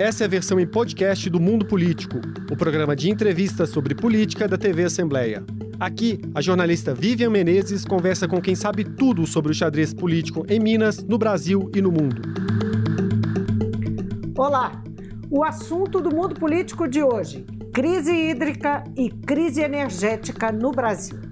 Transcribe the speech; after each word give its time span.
Essa 0.00 0.24
é 0.24 0.26
a 0.26 0.30
versão 0.30 0.58
em 0.58 0.66
podcast 0.66 1.28
do 1.28 1.38
Mundo 1.38 1.66
Político, 1.66 2.22
o 2.50 2.56
programa 2.56 2.96
de 2.96 3.10
entrevistas 3.10 3.68
sobre 3.68 3.94
política 3.94 4.48
da 4.48 4.56
TV 4.56 4.84
Assembleia. 4.84 5.44
Aqui, 5.78 6.18
a 6.34 6.40
jornalista 6.40 6.94
Vivian 6.94 7.28
Menezes 7.28 7.84
conversa 7.84 8.26
com 8.26 8.40
quem 8.40 8.54
sabe 8.54 8.82
tudo 8.82 9.26
sobre 9.26 9.52
o 9.52 9.54
xadrez 9.54 9.92
político 9.92 10.46
em 10.48 10.58
Minas, 10.58 11.04
no 11.04 11.18
Brasil 11.18 11.70
e 11.76 11.82
no 11.82 11.92
mundo. 11.92 12.22
Olá! 14.38 14.82
O 15.30 15.44
assunto 15.44 16.00
do 16.00 16.16
mundo 16.16 16.34
político 16.34 16.88
de 16.88 17.02
hoje: 17.02 17.44
crise 17.70 18.10
hídrica 18.10 18.82
e 18.96 19.10
crise 19.10 19.60
energética 19.60 20.50
no 20.50 20.70
Brasil. 20.70 21.29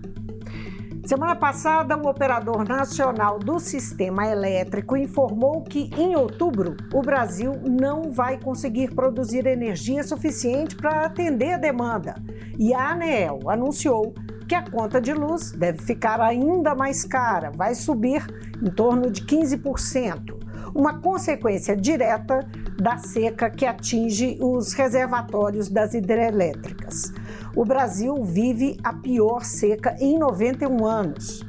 Semana 1.09 1.35
passada, 1.35 1.97
o 1.97 2.07
operador 2.07 2.69
nacional 2.69 3.39
do 3.39 3.59
sistema 3.59 4.27
elétrico 4.27 4.95
informou 4.95 5.63
que 5.63 5.89
em 5.97 6.15
outubro 6.15 6.77
o 6.93 7.01
Brasil 7.01 7.55
não 7.67 8.13
vai 8.13 8.39
conseguir 8.39 8.95
produzir 8.95 9.47
energia 9.47 10.05
suficiente 10.05 10.77
para 10.77 11.07
atender 11.07 11.55
a 11.55 11.57
demanda. 11.57 12.23
E 12.59 12.75
a 12.75 12.91
ANEEL 12.91 13.49
anunciou 13.49 14.13
que 14.47 14.55
a 14.55 14.71
conta 14.71 15.01
de 15.01 15.15
luz 15.15 15.51
deve 15.53 15.79
ficar 15.79 16.21
ainda 16.21 16.75
mais 16.75 17.07
cara, 17.07 17.53
vai 17.57 17.75
subir 17.75 18.27
em 18.63 18.71
torno 18.71 19.11
de 19.11 19.23
15%, 19.23 20.37
uma 20.75 21.01
consequência 21.01 21.75
direta 21.75 22.47
da 22.79 22.99
seca 22.99 23.49
que 23.49 23.65
atinge 23.65 24.37
os 24.43 24.75
reservatórios 24.75 25.71
das 25.71 25.95
hidrelétricas 25.95 27.15
o 27.55 27.65
Brasil 27.65 28.23
vive 28.23 28.77
a 28.83 28.93
pior 28.93 29.45
seca 29.45 29.97
em 29.99 30.19
91 30.19 30.85
anos. 30.85 31.47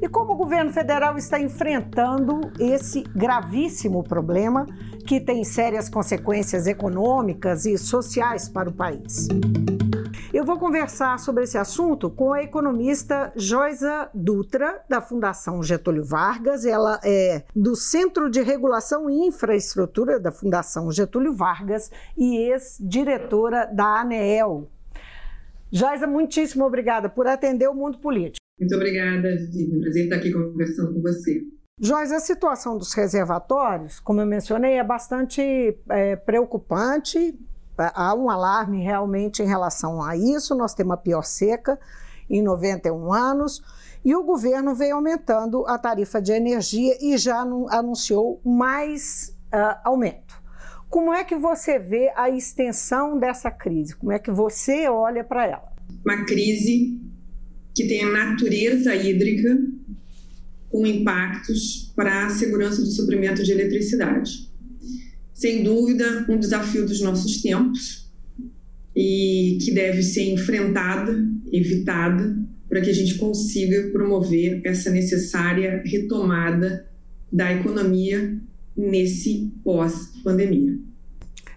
E 0.00 0.08
como 0.08 0.32
o 0.32 0.36
governo 0.36 0.72
federal 0.72 1.16
está 1.16 1.38
enfrentando 1.38 2.40
esse 2.58 3.02
gravíssimo 3.14 4.02
problema 4.02 4.66
que 5.06 5.20
tem 5.20 5.44
sérias 5.44 5.88
consequências 5.88 6.66
econômicas 6.66 7.66
e 7.66 7.78
sociais 7.78 8.48
para 8.48 8.68
o 8.68 8.72
país? 8.72 9.28
Eu 10.32 10.46
vou 10.46 10.58
conversar 10.58 11.18
sobre 11.18 11.44
esse 11.44 11.58
assunto 11.58 12.10
com 12.10 12.32
a 12.32 12.42
economista 12.42 13.30
Joisa 13.36 14.08
Dutra, 14.14 14.82
da 14.88 15.02
Fundação 15.02 15.62
Getúlio 15.62 16.02
Vargas. 16.02 16.64
Ela 16.64 16.98
é 17.04 17.44
do 17.54 17.76
Centro 17.76 18.30
de 18.30 18.40
Regulação 18.40 19.10
e 19.10 19.26
Infraestrutura 19.26 20.18
da 20.18 20.32
Fundação 20.32 20.90
Getúlio 20.90 21.34
Vargas 21.34 21.90
e 22.16 22.38
ex-diretora 22.38 23.66
da 23.66 24.00
ANEEL, 24.00 24.70
Jaisa, 25.72 26.06
muitíssimo 26.06 26.66
obrigada 26.66 27.08
por 27.08 27.26
atender 27.26 27.66
o 27.66 27.74
mundo 27.74 27.98
político. 27.98 28.44
Muito 28.60 28.74
obrigada, 28.76 29.28
Vivi. 29.50 29.80
Prazer 29.80 30.04
estar 30.04 30.16
aqui 30.16 30.30
conversando 30.30 30.92
com 30.92 31.00
você. 31.00 31.40
Joyce, 31.80 32.14
a 32.14 32.20
situação 32.20 32.76
dos 32.76 32.92
reservatórios, 32.92 33.98
como 33.98 34.20
eu 34.20 34.26
mencionei, 34.26 34.74
é 34.74 34.84
bastante 34.84 35.42
é, 35.88 36.14
preocupante. 36.14 37.34
Há 37.78 38.14
um 38.14 38.28
alarme 38.28 38.82
realmente 38.82 39.42
em 39.42 39.46
relação 39.46 40.02
a 40.02 40.14
isso. 40.14 40.54
Nós 40.54 40.74
temos 40.74 40.92
a 40.92 40.96
pior 40.98 41.22
seca 41.22 41.80
em 42.28 42.42
91 42.42 43.10
anos 43.10 43.62
e 44.04 44.14
o 44.14 44.22
governo 44.22 44.74
vem 44.74 44.90
aumentando 44.90 45.66
a 45.66 45.78
tarifa 45.78 46.20
de 46.20 46.32
energia 46.32 46.98
e 47.00 47.16
já 47.16 47.40
anunciou 47.40 48.42
mais 48.44 49.34
uh, 49.46 49.80
aumento. 49.84 50.41
Como 50.92 51.10
é 51.10 51.24
que 51.24 51.34
você 51.34 51.78
vê 51.78 52.12
a 52.14 52.28
extensão 52.28 53.18
dessa 53.18 53.50
crise? 53.50 53.96
Como 53.96 54.12
é 54.12 54.18
que 54.18 54.30
você 54.30 54.86
olha 54.90 55.24
para 55.24 55.46
ela? 55.46 55.72
Uma 56.04 56.26
crise 56.26 57.00
que 57.74 57.88
tem 57.88 58.04
natureza 58.12 58.94
hídrica 58.94 59.58
com 60.68 60.86
impactos 60.86 61.90
para 61.96 62.26
a 62.26 62.28
segurança 62.28 62.82
do 62.82 62.90
suprimento 62.90 63.42
de 63.42 63.52
eletricidade. 63.52 64.52
Sem 65.32 65.64
dúvida, 65.64 66.26
um 66.28 66.38
desafio 66.38 66.84
dos 66.84 67.00
nossos 67.00 67.40
tempos 67.40 68.12
e 68.94 69.56
que 69.62 69.72
deve 69.72 70.02
ser 70.02 70.30
enfrentada, 70.30 71.26
evitada, 71.50 72.36
para 72.68 72.82
que 72.82 72.90
a 72.90 72.94
gente 72.94 73.14
consiga 73.14 73.90
promover 73.92 74.60
essa 74.62 74.90
necessária 74.90 75.82
retomada 75.86 76.86
da 77.32 77.50
economia 77.50 78.38
nesse 78.76 79.52
pós-pandemia. 79.64 80.78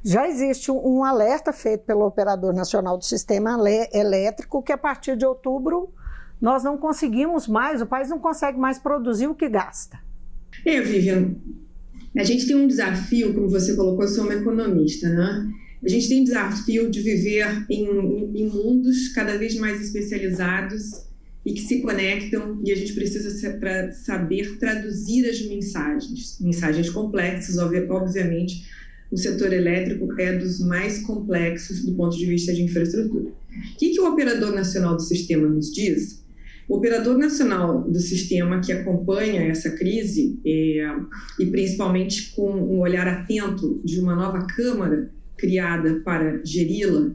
Já 0.04 0.28
existe 0.28 0.70
um 0.70 1.04
alerta 1.04 1.52
feito 1.52 1.84
pelo 1.84 2.06
Operador 2.06 2.54
Nacional 2.54 2.98
do 2.98 3.04
Sistema 3.04 3.58
Elétrico 3.92 4.62
que 4.62 4.72
a 4.72 4.78
partir 4.78 5.18
de 5.18 5.26
outubro 5.26 5.92
nós 6.40 6.64
não 6.64 6.78
conseguimos 6.78 7.48
mais, 7.48 7.82
o 7.82 7.88
país 7.88 8.10
não 8.10 8.20
consegue 8.20 8.58
mais 8.58 8.78
produzir 8.78 9.28
o 9.28 9.34
que 9.34 9.50
gasta. 9.50 9.98
É, 10.66 10.80
Vivian, 10.82 11.36
a 12.16 12.24
gente 12.24 12.46
tem 12.46 12.56
um 12.56 12.68
desafio, 12.68 13.34
como 13.34 13.50
você 13.50 13.76
colocou, 13.76 14.04
eu 14.04 14.10
sou 14.10 14.26
uma 14.26 14.36
economista, 14.36 15.10
né? 15.10 15.50
A 15.84 15.90
gente 15.90 16.08
tem 16.08 16.22
um 16.22 16.24
desafio 16.24 16.90
de 16.90 17.02
viver 17.02 17.66
em, 17.70 17.86
em 18.36 18.50
mundos 18.50 19.10
cada 19.10 19.38
vez 19.38 19.56
mais 19.56 19.82
especializados 19.82 21.05
e 21.46 21.54
que 21.54 21.62
se 21.62 21.82
conectam 21.82 22.60
e 22.66 22.72
a 22.72 22.76
gente 22.76 22.94
precisa 22.94 23.30
saber 23.94 24.58
traduzir 24.58 25.30
as 25.30 25.42
mensagens, 25.46 26.40
mensagens 26.42 26.90
complexas, 26.90 27.58
obviamente, 27.58 28.66
o 29.12 29.18
setor 29.18 29.54
elétrico 29.54 30.20
é 30.20 30.38
dos 30.38 30.60
mais 30.60 31.00
complexos 31.04 31.86
do 31.86 31.94
ponto 31.94 32.18
de 32.18 32.26
vista 32.26 32.52
de 32.52 32.64
infraestrutura. 32.64 33.30
O 33.30 33.78
que, 33.78 33.92
que 33.92 34.02
o 34.02 34.12
operador 34.12 34.54
nacional 34.54 34.96
do 34.96 35.02
sistema 35.02 35.48
nos 35.48 35.72
diz? 35.72 36.26
O 36.68 36.78
operador 36.78 37.16
nacional 37.16 37.84
do 37.84 38.00
sistema 38.00 38.60
que 38.60 38.72
acompanha 38.72 39.44
essa 39.44 39.70
crise, 39.70 40.40
é, 40.44 40.90
e 41.40 41.46
principalmente 41.46 42.34
com 42.36 42.52
um 42.52 42.80
olhar 42.80 43.08
atento 43.08 43.80
de 43.86 44.00
uma 44.00 44.16
nova 44.16 44.48
Câmara 44.48 45.12
criada 45.38 46.02
para 46.04 46.42
geri-la, 46.44 47.12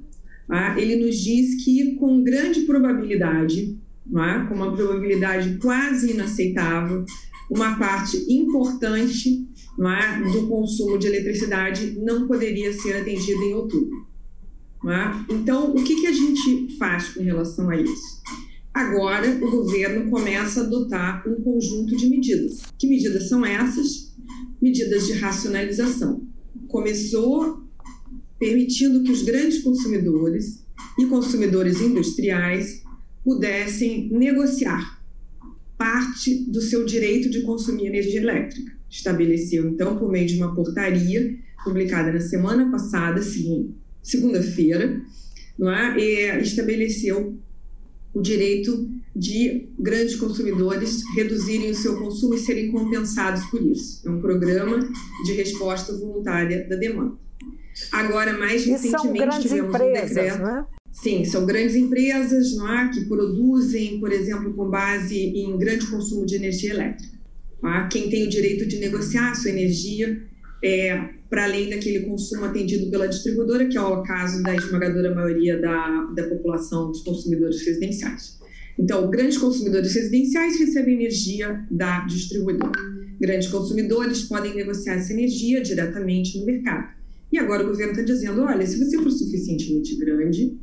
ah, 0.48 0.80
ele 0.80 1.04
nos 1.04 1.16
diz 1.16 1.64
que, 1.64 1.96
com 1.96 2.22
grande 2.22 2.60
probabilidade, 2.60 3.76
é? 4.16 4.46
com 4.46 4.54
uma 4.54 4.74
probabilidade 4.74 5.58
quase 5.58 6.12
inaceitável, 6.12 7.04
uma 7.50 7.76
parte 7.78 8.16
importante 8.32 9.46
é, 9.80 10.30
do 10.32 10.46
consumo 10.46 10.98
de 10.98 11.06
eletricidade 11.06 11.98
não 12.00 12.26
poderia 12.26 12.72
ser 12.72 12.96
atendida 12.96 13.44
em 13.44 13.54
outubro. 13.54 14.08
É? 14.86 15.34
Então, 15.34 15.72
o 15.72 15.84
que, 15.84 16.00
que 16.00 16.06
a 16.06 16.12
gente 16.12 16.76
faz 16.78 17.10
com 17.10 17.22
relação 17.22 17.68
a 17.68 17.76
isso? 17.76 18.20
Agora, 18.72 19.28
o 19.42 19.50
governo 19.50 20.08
começa 20.10 20.60
a 20.60 20.64
adotar 20.64 21.28
um 21.28 21.42
conjunto 21.42 21.96
de 21.96 22.06
medidas. 22.08 22.62
Que 22.78 22.86
medidas 22.86 23.28
são 23.28 23.44
essas? 23.44 24.14
Medidas 24.62 25.06
de 25.06 25.14
racionalização. 25.14 26.22
Começou 26.68 27.64
permitindo 28.38 29.02
que 29.02 29.10
os 29.10 29.22
grandes 29.22 29.62
consumidores 29.62 30.64
e 30.98 31.06
consumidores 31.06 31.80
industriais 31.80 32.79
pudessem 33.24 34.08
negociar 34.10 35.00
parte 35.76 36.44
do 36.50 36.60
seu 36.60 36.84
direito 36.84 37.30
de 37.30 37.42
consumir 37.42 37.86
energia 37.86 38.20
elétrica. 38.20 38.72
Estabeleceu, 38.88 39.68
então, 39.68 39.96
por 39.96 40.10
meio 40.10 40.26
de 40.26 40.36
uma 40.36 40.54
portaria 40.54 41.38
publicada 41.64 42.12
na 42.12 42.20
semana 42.20 42.70
passada, 42.70 43.20
segunda-feira, 44.02 45.00
é? 45.98 46.40
estabeleceu 46.40 47.38
o 48.12 48.20
direito 48.20 48.88
de 49.14 49.68
grandes 49.78 50.16
consumidores 50.16 51.02
reduzirem 51.14 51.70
o 51.70 51.74
seu 51.74 51.96
consumo 51.98 52.34
e 52.34 52.38
serem 52.38 52.70
compensados 52.70 53.44
por 53.46 53.62
isso. 53.62 54.06
É 54.06 54.10
um 54.10 54.20
programa 54.20 54.78
de 55.24 55.32
resposta 55.32 55.96
voluntária 55.96 56.66
da 56.68 56.76
demanda. 56.76 57.16
Agora, 57.92 58.36
mais 58.36 58.64
recentemente, 58.64 59.42
tivemos 59.42 59.74
empresas, 59.74 60.10
um 60.10 60.14
decreto. 60.14 60.42
Né? 60.42 60.66
Sim, 60.92 61.24
são 61.24 61.46
grandes 61.46 61.76
empresas 61.76 62.54
não 62.56 62.72
é, 62.72 62.90
que 62.90 63.04
produzem, 63.04 64.00
por 64.00 64.12
exemplo, 64.12 64.52
com 64.54 64.68
base 64.68 65.16
em 65.16 65.56
grande 65.56 65.86
consumo 65.86 66.26
de 66.26 66.34
energia 66.34 66.70
elétrica. 66.70 67.18
Tá? 67.60 67.88
Quem 67.88 68.10
tem 68.10 68.26
o 68.26 68.28
direito 68.28 68.66
de 68.66 68.78
negociar 68.78 69.30
a 69.30 69.34
sua 69.34 69.50
energia 69.50 70.22
é, 70.62 71.10
para 71.28 71.44
além 71.44 71.70
daquele 71.70 72.00
consumo 72.00 72.44
atendido 72.44 72.90
pela 72.90 73.06
distribuidora, 73.06 73.66
que 73.66 73.78
é 73.78 73.80
o 73.80 74.02
caso 74.02 74.42
da 74.42 74.54
esmagadora 74.54 75.14
maioria 75.14 75.60
da, 75.60 76.04
da 76.14 76.28
população 76.28 76.90
dos 76.90 77.02
consumidores 77.02 77.64
residenciais. 77.64 78.38
Então, 78.78 79.08
grandes 79.10 79.38
consumidores 79.38 79.94
residenciais 79.94 80.58
recebem 80.58 80.94
energia 80.94 81.64
da 81.70 82.00
distribuidora. 82.00 82.72
Grandes 83.20 83.48
consumidores 83.48 84.22
podem 84.22 84.54
negociar 84.54 84.94
essa 84.94 85.12
energia 85.12 85.60
diretamente 85.60 86.38
no 86.38 86.46
mercado. 86.46 86.88
E 87.30 87.38
agora 87.38 87.62
o 87.62 87.68
governo 87.68 87.92
está 87.92 88.02
dizendo: 88.02 88.42
olha, 88.42 88.66
se 88.66 88.82
você 88.82 88.96
for 88.96 89.10
suficientemente 89.10 89.96
grande, 89.96 90.58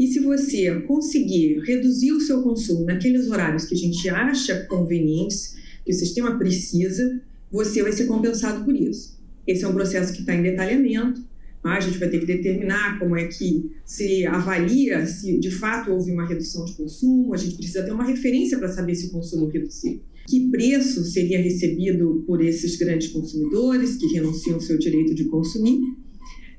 e 0.00 0.06
se 0.06 0.18
você 0.18 0.80
conseguir 0.86 1.58
reduzir 1.58 2.12
o 2.12 2.20
seu 2.22 2.40
consumo 2.40 2.86
naqueles 2.86 3.28
horários 3.28 3.66
que 3.66 3.74
a 3.74 3.76
gente 3.76 4.08
acha 4.08 4.64
convenientes, 4.64 5.56
que 5.84 5.92
o 5.92 5.94
sistema 5.94 6.38
precisa, 6.38 7.20
você 7.52 7.82
vai 7.82 7.92
ser 7.92 8.06
compensado 8.06 8.64
por 8.64 8.74
isso. 8.74 9.20
Esse 9.46 9.62
é 9.62 9.68
um 9.68 9.74
processo 9.74 10.14
que 10.14 10.20
está 10.20 10.34
em 10.34 10.42
detalhamento. 10.42 11.22
Tá? 11.62 11.76
A 11.76 11.80
gente 11.80 11.98
vai 11.98 12.08
ter 12.08 12.18
que 12.18 12.24
determinar 12.24 12.98
como 12.98 13.14
é 13.14 13.26
que 13.26 13.70
se 13.84 14.24
avalia 14.24 15.06
se 15.06 15.38
de 15.38 15.50
fato 15.50 15.90
houve 15.90 16.10
uma 16.12 16.26
redução 16.26 16.64
de 16.64 16.72
consumo. 16.72 17.34
A 17.34 17.36
gente 17.36 17.56
precisa 17.56 17.82
ter 17.82 17.92
uma 17.92 18.04
referência 18.04 18.58
para 18.58 18.72
saber 18.72 18.94
se 18.94 19.08
o 19.08 19.10
consumo 19.10 19.48
reduziu. 19.48 20.00
Que 20.26 20.48
preço 20.48 21.04
seria 21.04 21.42
recebido 21.42 22.24
por 22.26 22.42
esses 22.42 22.74
grandes 22.76 23.08
consumidores 23.08 23.96
que 23.96 24.06
renunciam 24.06 24.54
ao 24.54 24.62
seu 24.62 24.78
direito 24.78 25.14
de 25.14 25.26
consumir 25.26 25.78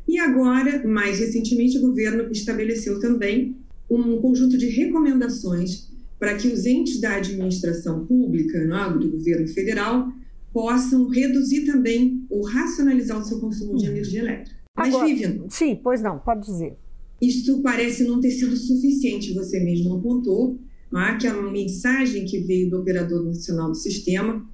E 0.08 0.20
agora, 0.20 0.86
mais 0.88 1.20
recentemente, 1.20 1.78
o 1.78 1.82
governo 1.82 2.32
estabeleceu 2.32 3.00
também 3.00 3.56
um 3.90 4.18
conjunto 4.22 4.58
de 4.58 4.68
recomendações 4.68 5.90
para 6.20 6.36
que 6.36 6.48
os 6.48 6.66
entes 6.66 7.02
da 7.02 7.16
administração 7.16 8.06
pública, 8.06 8.64
né, 8.66 8.96
do 9.00 9.10
governo 9.10 9.48
federal, 9.48 10.12
possam 10.54 11.08
reduzir 11.08 11.66
também 11.66 12.26
ou 12.30 12.46
racionalizar 12.46 13.20
o 13.20 13.24
seu 13.24 13.40
consumo 13.40 13.76
de 13.76 13.88
energia 13.88 14.22
elétrica. 14.22 14.56
Mas, 14.76 14.90
Agora, 14.90 15.08
Vivian. 15.08 15.46
Sim, 15.50 15.80
pois 15.82 16.02
não, 16.02 16.20
pode 16.20 16.46
dizer. 16.46 16.78
Isto 17.22 17.62
parece 17.62 18.04
não 18.04 18.20
ter 18.20 18.32
sido 18.32 18.56
suficiente, 18.56 19.34
você 19.34 19.60
mesmo 19.60 19.96
apontou, 19.96 20.60
é? 20.94 21.18
que 21.18 21.28
a 21.28 21.42
mensagem 21.42 22.26
que 22.26 22.40
veio 22.40 22.70
do 22.70 22.80
Operador 22.80 23.24
Nacional 23.24 23.70
do 23.70 23.76
Sistema 23.76 24.46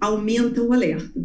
aumenta 0.00 0.62
o 0.62 0.72
alerta. 0.72 1.20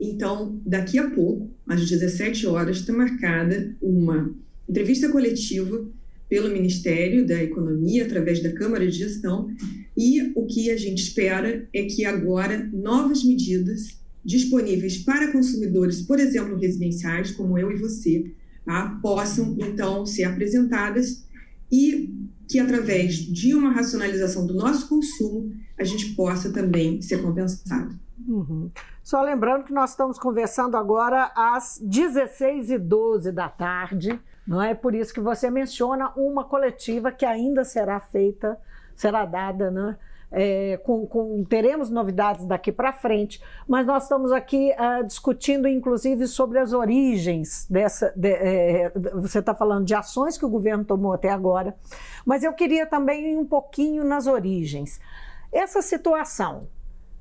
Então, 0.00 0.60
daqui 0.64 0.98
a 0.98 1.10
pouco, 1.10 1.50
às 1.66 1.88
17 1.88 2.46
horas, 2.46 2.78
está 2.78 2.92
marcada 2.92 3.76
uma 3.82 4.34
entrevista 4.68 5.08
coletiva 5.08 5.86
pelo 6.28 6.50
Ministério 6.50 7.26
da 7.26 7.42
Economia, 7.42 8.04
através 8.04 8.42
da 8.42 8.52
Câmara 8.52 8.86
de 8.86 8.98
Gestão, 8.98 9.50
e 9.96 10.30
o 10.34 10.46
que 10.46 10.70
a 10.70 10.76
gente 10.76 11.02
espera 11.02 11.66
é 11.72 11.84
que 11.84 12.04
agora 12.04 12.68
novas 12.72 13.24
medidas 13.24 13.98
disponíveis 14.24 14.98
para 14.98 15.32
consumidores, 15.32 16.02
por 16.02 16.20
exemplo, 16.20 16.58
residenciais, 16.58 17.30
como 17.30 17.58
eu 17.58 17.72
e 17.72 17.76
você, 17.76 18.30
tá, 18.64 18.98
possam 19.02 19.56
então 19.58 20.04
ser 20.04 20.24
apresentadas 20.24 21.24
e 21.72 22.10
que 22.48 22.58
através 22.58 23.14
de 23.14 23.54
uma 23.54 23.72
racionalização 23.72 24.46
do 24.46 24.54
nosso 24.54 24.88
consumo 24.88 25.52
a 25.78 25.84
gente 25.84 26.14
possa 26.14 26.50
também 26.50 27.02
ser 27.02 27.22
compensado. 27.22 27.94
Uhum. 28.26 28.70
Só 29.02 29.22
lembrando 29.22 29.64
que 29.64 29.72
nós 29.72 29.90
estamos 29.90 30.18
conversando 30.18 30.76
agora 30.76 31.30
às 31.34 31.80
16h12 31.82 33.30
da 33.30 33.48
tarde, 33.48 34.18
não 34.46 34.62
é 34.62 34.74
por 34.74 34.94
isso 34.94 35.12
que 35.12 35.20
você 35.20 35.50
menciona 35.50 36.12
uma 36.16 36.44
coletiva 36.44 37.12
que 37.12 37.24
ainda 37.24 37.64
será 37.64 38.00
feita, 38.00 38.58
será 38.96 39.24
dada, 39.24 39.70
né? 39.70 39.96
É, 40.30 40.76
com, 40.84 41.06
com, 41.06 41.42
teremos 41.42 41.88
novidades 41.88 42.44
daqui 42.44 42.70
para 42.70 42.92
frente, 42.92 43.42
mas 43.66 43.86
nós 43.86 44.02
estamos 44.02 44.30
aqui 44.30 44.72
uh, 44.72 45.02
discutindo, 45.06 45.66
inclusive, 45.66 46.26
sobre 46.26 46.58
as 46.58 46.74
origens 46.74 47.66
dessa. 47.70 48.12
De, 48.14 48.28
é, 48.28 48.92
você 49.14 49.38
está 49.38 49.54
falando 49.54 49.86
de 49.86 49.94
ações 49.94 50.36
que 50.36 50.44
o 50.44 50.50
governo 50.50 50.84
tomou 50.84 51.14
até 51.14 51.30
agora, 51.30 51.74
mas 52.26 52.44
eu 52.44 52.52
queria 52.52 52.84
também 52.84 53.32
ir 53.32 53.38
um 53.38 53.46
pouquinho 53.46 54.04
nas 54.04 54.26
origens. 54.26 55.00
Essa 55.50 55.80
situação 55.80 56.68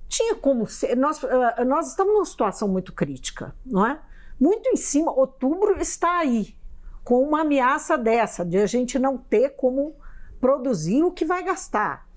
tinha 0.10 0.36
como 0.36 0.68
ser. 0.68 0.96
Nós, 0.98 1.24
uh, 1.24 1.66
nós 1.66 1.88
estamos 1.88 2.14
numa 2.14 2.26
situação 2.26 2.68
muito 2.68 2.92
crítica, 2.94 3.56
não 3.66 3.86
é? 3.86 4.00
Muito 4.40 4.70
em 4.70 4.76
cima, 4.76 5.12
outubro 5.12 5.80
está 5.80 6.20
aí, 6.20 6.56
com 7.04 7.22
uma 7.24 7.42
ameaça 7.42 7.98
dessa, 7.98 8.46
de 8.46 8.58
a 8.58 8.66
gente 8.66 9.00
não 9.00 9.18
ter 9.18 9.52
como 9.52 9.96
produzir 10.40 11.04
o 11.04 11.12
que 11.12 11.26
vai 11.26 11.44
gastar. 11.44 12.08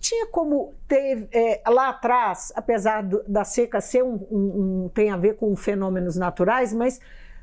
Tinha 0.00 0.26
como 0.26 0.74
ter 0.86 1.28
é, 1.32 1.62
lá 1.68 1.88
atrás, 1.88 2.52
apesar 2.54 3.02
do, 3.02 3.22
da 3.26 3.44
seca 3.44 3.80
ser 3.80 4.04
um, 4.04 4.14
um, 4.30 4.84
um, 4.84 4.88
tem 4.88 5.10
a 5.10 5.16
ver 5.16 5.36
com 5.36 5.54
fenômenos 5.56 6.16
naturais, 6.16 6.72
mas 6.72 7.00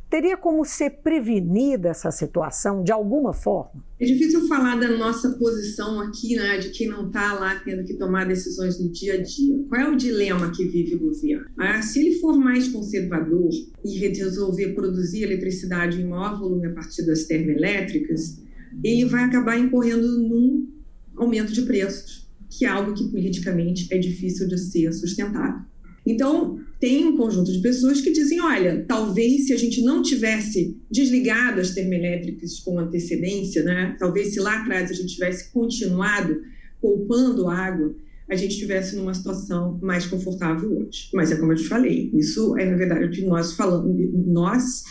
Teria 0.10 0.38
como 0.38 0.64
ser 0.64 1.02
prevenida 1.02 1.90
essa 1.90 2.12
situação 2.12 2.84
de 2.84 2.92
alguma 2.92 3.34
forma? 3.34 3.84
É 4.00 4.06
difícil 4.06 4.48
falar 4.48 4.80
da 4.80 4.88
nossa 4.88 5.32
posição 5.32 6.00
aqui, 6.00 6.36
né, 6.36 6.60
de 6.60 6.70
quem 6.70 6.88
não 6.88 7.08
está 7.08 7.34
lá 7.34 7.60
tendo 7.66 7.84
que 7.84 7.96
tomar 7.96 8.26
decisões 8.28 8.80
no 8.80 8.90
dia 8.92 9.16
a 9.16 9.22
dia. 9.22 9.66
Qual 9.68 9.82
é 9.82 9.90
o 9.90 9.96
dilema 9.96 10.52
que 10.52 10.66
vive 10.66 10.96
o 10.96 11.00
governo? 11.00 11.46
Ah, 11.58 11.82
se 11.82 12.00
ele 12.00 12.20
for 12.20 12.38
mais 12.38 12.68
conservador 12.68 13.50
e 13.84 13.98
resolver 14.08 14.74
produzir 14.74 15.24
eletricidade 15.24 16.00
em 16.00 16.08
maior 16.08 16.40
volume 16.40 16.68
a 16.68 16.74
partir 16.74 17.04
das 17.06 17.24
termoelétricas, 17.24 18.45
ele 18.84 19.06
vai 19.06 19.24
acabar 19.24 19.58
incorrendo 19.58 20.08
num 20.20 20.68
aumento 21.16 21.54
de 21.54 21.62
preços, 21.64 22.28
que 22.50 22.66
é 22.66 22.70
algo 22.70 22.94
que 22.94 23.10
politicamente 23.10 23.88
é 23.92 23.98
difícil 23.98 24.48
de 24.48 24.58
ser 24.58 24.92
sustentado. 24.94 25.66
Então, 26.06 26.60
tem 26.80 27.06
um 27.06 27.18
conjunto 27.18 27.52
de 27.52 27.60
pessoas 27.60 28.00
que 28.00 28.12
dizem: 28.12 28.40
olha, 28.40 28.86
talvez 28.88 29.48
se 29.48 29.54
a 29.54 29.58
gente 29.58 29.82
não 29.82 30.02
tivesse 30.02 30.78
desligado 30.90 31.60
as 31.60 31.72
termoelétricas 31.72 32.60
com 32.60 32.80
antecedência, 32.80 33.64
né? 33.64 33.96
talvez 33.98 34.34
se 34.34 34.40
lá 34.40 34.62
atrás 34.62 34.92
a 34.92 34.94
gente 34.94 35.16
tivesse 35.16 35.52
continuado 35.52 36.42
poupando 36.80 37.50
água, 37.50 37.96
a 38.30 38.36
gente 38.36 38.52
estivesse 38.52 38.96
numa 38.96 39.14
situação 39.14 39.80
mais 39.82 40.06
confortável 40.06 40.80
hoje. 40.80 41.10
Mas 41.14 41.32
é 41.32 41.38
como 41.38 41.54
eu 41.54 41.58
te 41.58 41.68
falei, 41.68 42.12
isso 42.14 42.56
é 42.58 42.70
na 42.70 42.76
verdade 42.76 43.26
nós 43.26 43.54
falando, 43.54 43.92
nós 44.28 44.84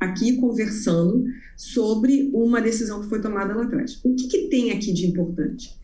aqui 0.00 0.36
conversando 0.36 1.24
sobre 1.56 2.30
uma 2.32 2.60
decisão 2.60 3.00
que 3.02 3.08
foi 3.08 3.20
tomada 3.20 3.54
lá 3.54 3.64
atrás. 3.64 3.98
O 4.04 4.14
que, 4.14 4.28
que 4.28 4.48
tem 4.48 4.70
aqui 4.72 4.92
de 4.92 5.06
importante? 5.06 5.74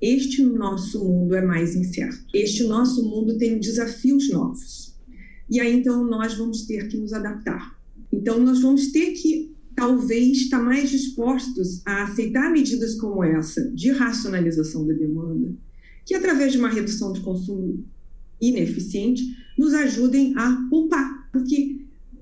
Este 0.00 0.42
nosso 0.42 1.04
mundo 1.04 1.34
é 1.34 1.42
mais 1.42 1.76
incerto. 1.76 2.24
Este 2.34 2.64
nosso 2.64 3.04
mundo 3.04 3.36
tem 3.36 3.58
desafios 3.58 4.30
novos. 4.30 4.94
E 5.48 5.60
aí 5.60 5.74
então 5.74 6.04
nós 6.04 6.34
vamos 6.34 6.62
ter 6.62 6.88
que 6.88 6.96
nos 6.96 7.12
adaptar. 7.12 7.78
Então 8.12 8.40
nós 8.40 8.60
vamos 8.60 8.92
ter 8.92 9.12
que 9.12 9.52
talvez 9.74 10.38
estar 10.38 10.62
mais 10.62 10.90
dispostos 10.90 11.80
a 11.86 12.04
aceitar 12.04 12.50
medidas 12.50 12.94
como 12.94 13.22
essa 13.24 13.70
de 13.70 13.90
racionalização 13.90 14.86
da 14.86 14.92
demanda, 14.92 15.54
que 16.04 16.14
através 16.14 16.52
de 16.52 16.58
uma 16.58 16.68
redução 16.68 17.12
de 17.12 17.20
consumo 17.20 17.84
ineficiente 18.40 19.22
nos 19.58 19.74
ajudem 19.74 20.34
a 20.36 20.66
poupar, 20.70 21.28
porque 21.30 21.79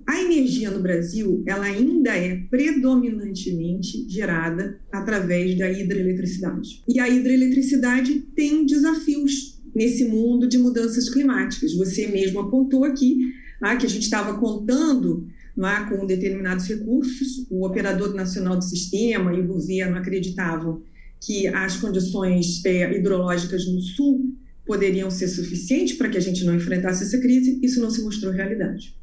a 0.08 0.22
energia 0.22 0.70
no 0.70 0.81
Brasil, 0.81 1.44
ela 1.46 1.66
ainda 1.66 2.16
é 2.16 2.34
predominantemente 2.50 4.08
gerada 4.08 4.81
através 4.90 5.58
da 5.58 5.70
hidroeletricidade. 5.70 6.82
E 6.88 6.99
a 6.99 7.06
hidroeletricidade 7.06 8.20
tem 8.34 8.64
desafios 8.64 9.60
nesse 9.75 10.06
mundo 10.06 10.49
de 10.49 10.56
mudanças 10.56 11.10
climáticas. 11.10 11.75
Você 11.75 12.06
mesmo 12.06 12.40
apontou 12.40 12.84
aqui 12.84 13.19
ah, 13.60 13.76
que 13.76 13.84
a 13.84 13.88
gente 13.88 14.05
estava 14.05 14.38
contando 14.38 15.28
ah, 15.60 15.84
com 15.90 16.06
determinados 16.06 16.66
recursos, 16.66 17.46
o 17.50 17.66
operador 17.66 18.14
nacional 18.14 18.56
do 18.56 18.64
sistema 18.64 19.34
e 19.34 19.40
o 19.40 19.46
governo 19.46 19.99
acreditavam 19.99 20.81
que 21.20 21.46
as 21.49 21.76
condições 21.76 22.64
é, 22.64 22.96
hidrológicas 22.96 23.66
no 23.66 23.82
sul 23.82 24.34
poderiam 24.64 25.10
ser 25.10 25.28
suficientes 25.28 25.99
para 25.99 26.08
que 26.08 26.16
a 26.16 26.20
gente 26.20 26.44
não 26.46 26.55
enfrentasse 26.55 27.05
essa 27.05 27.19
crise. 27.19 27.60
Isso 27.62 27.78
não 27.78 27.90
se 27.90 28.00
mostrou 28.00 28.32
realidade. 28.32 28.96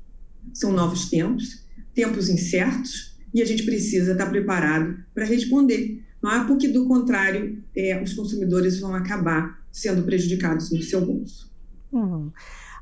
São 0.54 0.72
novos 0.72 1.10
tempos, 1.10 1.66
tempos 1.94 2.30
incertos, 2.30 3.16
e 3.34 3.42
a 3.42 3.46
gente 3.46 3.64
precisa 3.64 4.14
estar 4.14 4.30
preparado 4.30 4.98
para 5.14 5.26
responder. 5.26 6.04
Não 6.22 6.32
é 6.32 6.48
porque, 6.48 6.68
do 6.68 6.88
contrário, 6.88 7.64
é, 7.76 8.02
os 8.02 8.14
consumidores 8.14 8.80
vão 8.80 8.96
acabar 8.96 9.60
sendo 9.72 10.04
prejudicados 10.04 10.72
no 10.72 10.82
seu 10.82 11.06
bolso. 11.06 11.54
Uhum. 11.92 12.32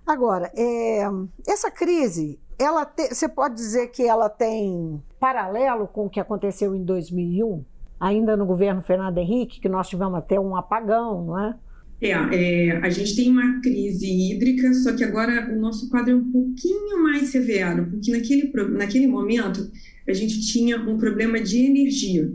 Agora, 0.06 0.52
é, 0.56 1.02
essa 1.48 1.72
crise, 1.72 2.40
ela 2.60 2.86
te, 2.86 3.14
você 3.14 3.28
pode 3.28 3.56
dizer 3.56 3.88
que 3.88 4.04
ela 4.04 4.30
tem 4.30 5.02
paralelo 5.20 5.88
com 5.88 6.06
o 6.06 6.10
que 6.10 6.20
aconteceu 6.20 6.76
em 6.76 6.84
2001, 6.84 7.64
ainda 8.00 8.38
no 8.38 8.46
governo 8.46 8.82
Fernando 8.82 9.18
Henrique, 9.18 9.60
que 9.60 9.70
nós 9.70 9.90
tivemos 9.90 10.16
até 10.16 10.40
um 10.40 10.56
apagão, 10.56 11.26
não 11.26 11.40
é? 11.40 11.56
É, 12.04 12.10
é, 12.10 12.78
a 12.80 12.90
gente 12.90 13.16
tem 13.16 13.30
uma 13.30 13.62
crise 13.62 14.06
hídrica, 14.06 14.74
só 14.74 14.92
que 14.92 15.06
agora 15.06 15.50
o 15.56 15.58
nosso 15.58 15.90
quadro 15.90 16.12
é 16.12 16.16
um 16.16 16.32
pouquinho 16.34 17.02
mais 17.02 17.30
severo, 17.30 17.90
porque 17.90 18.12
naquele, 18.12 18.52
naquele 18.72 19.08
momento 19.08 19.72
a 20.06 20.12
gente 20.12 20.42
tinha 20.42 20.78
um 20.78 20.98
problema 20.98 21.40
de 21.40 21.60
energia. 21.60 22.30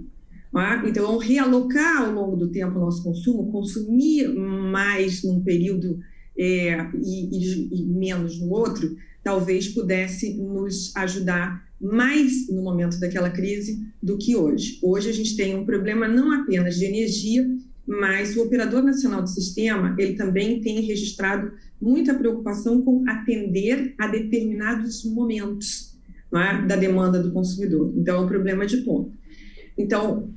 É? 0.56 0.88
Então, 0.88 1.18
realocar 1.18 2.04
ao 2.04 2.14
longo 2.14 2.34
do 2.34 2.48
tempo 2.48 2.78
o 2.78 2.80
nosso 2.80 3.04
consumo, 3.04 3.52
consumir 3.52 4.28
mais 4.28 5.22
num 5.22 5.42
período 5.42 5.98
é, 6.38 6.88
e, 7.04 7.36
e, 7.36 7.82
e 7.82 7.82
menos 7.84 8.40
no 8.40 8.48
outro, 8.50 8.96
talvez 9.22 9.68
pudesse 9.68 10.32
nos 10.32 10.96
ajudar 10.96 11.62
mais 11.78 12.48
no 12.48 12.62
momento 12.62 12.98
daquela 12.98 13.28
crise 13.28 13.86
do 14.02 14.16
que 14.16 14.34
hoje. 14.34 14.78
Hoje 14.82 15.10
a 15.10 15.12
gente 15.12 15.36
tem 15.36 15.54
um 15.54 15.66
problema 15.66 16.08
não 16.08 16.32
apenas 16.32 16.76
de 16.76 16.86
energia, 16.86 17.46
mas 17.88 18.36
o 18.36 18.42
operador 18.42 18.82
nacional 18.82 19.22
do 19.22 19.28
sistema 19.30 19.96
ele 19.98 20.12
também 20.12 20.60
tem 20.60 20.82
registrado 20.82 21.50
muita 21.80 22.12
preocupação 22.12 22.82
com 22.82 23.02
atender 23.08 23.94
a 23.96 24.06
determinados 24.06 25.04
momentos 25.04 25.98
é? 26.34 26.66
da 26.66 26.76
demanda 26.76 27.18
do 27.18 27.32
consumidor. 27.32 27.94
Então, 27.96 28.16
é 28.16 28.20
um 28.20 28.28
problema 28.28 28.66
de 28.66 28.78
ponta. 28.78 29.10
Então, 29.78 30.30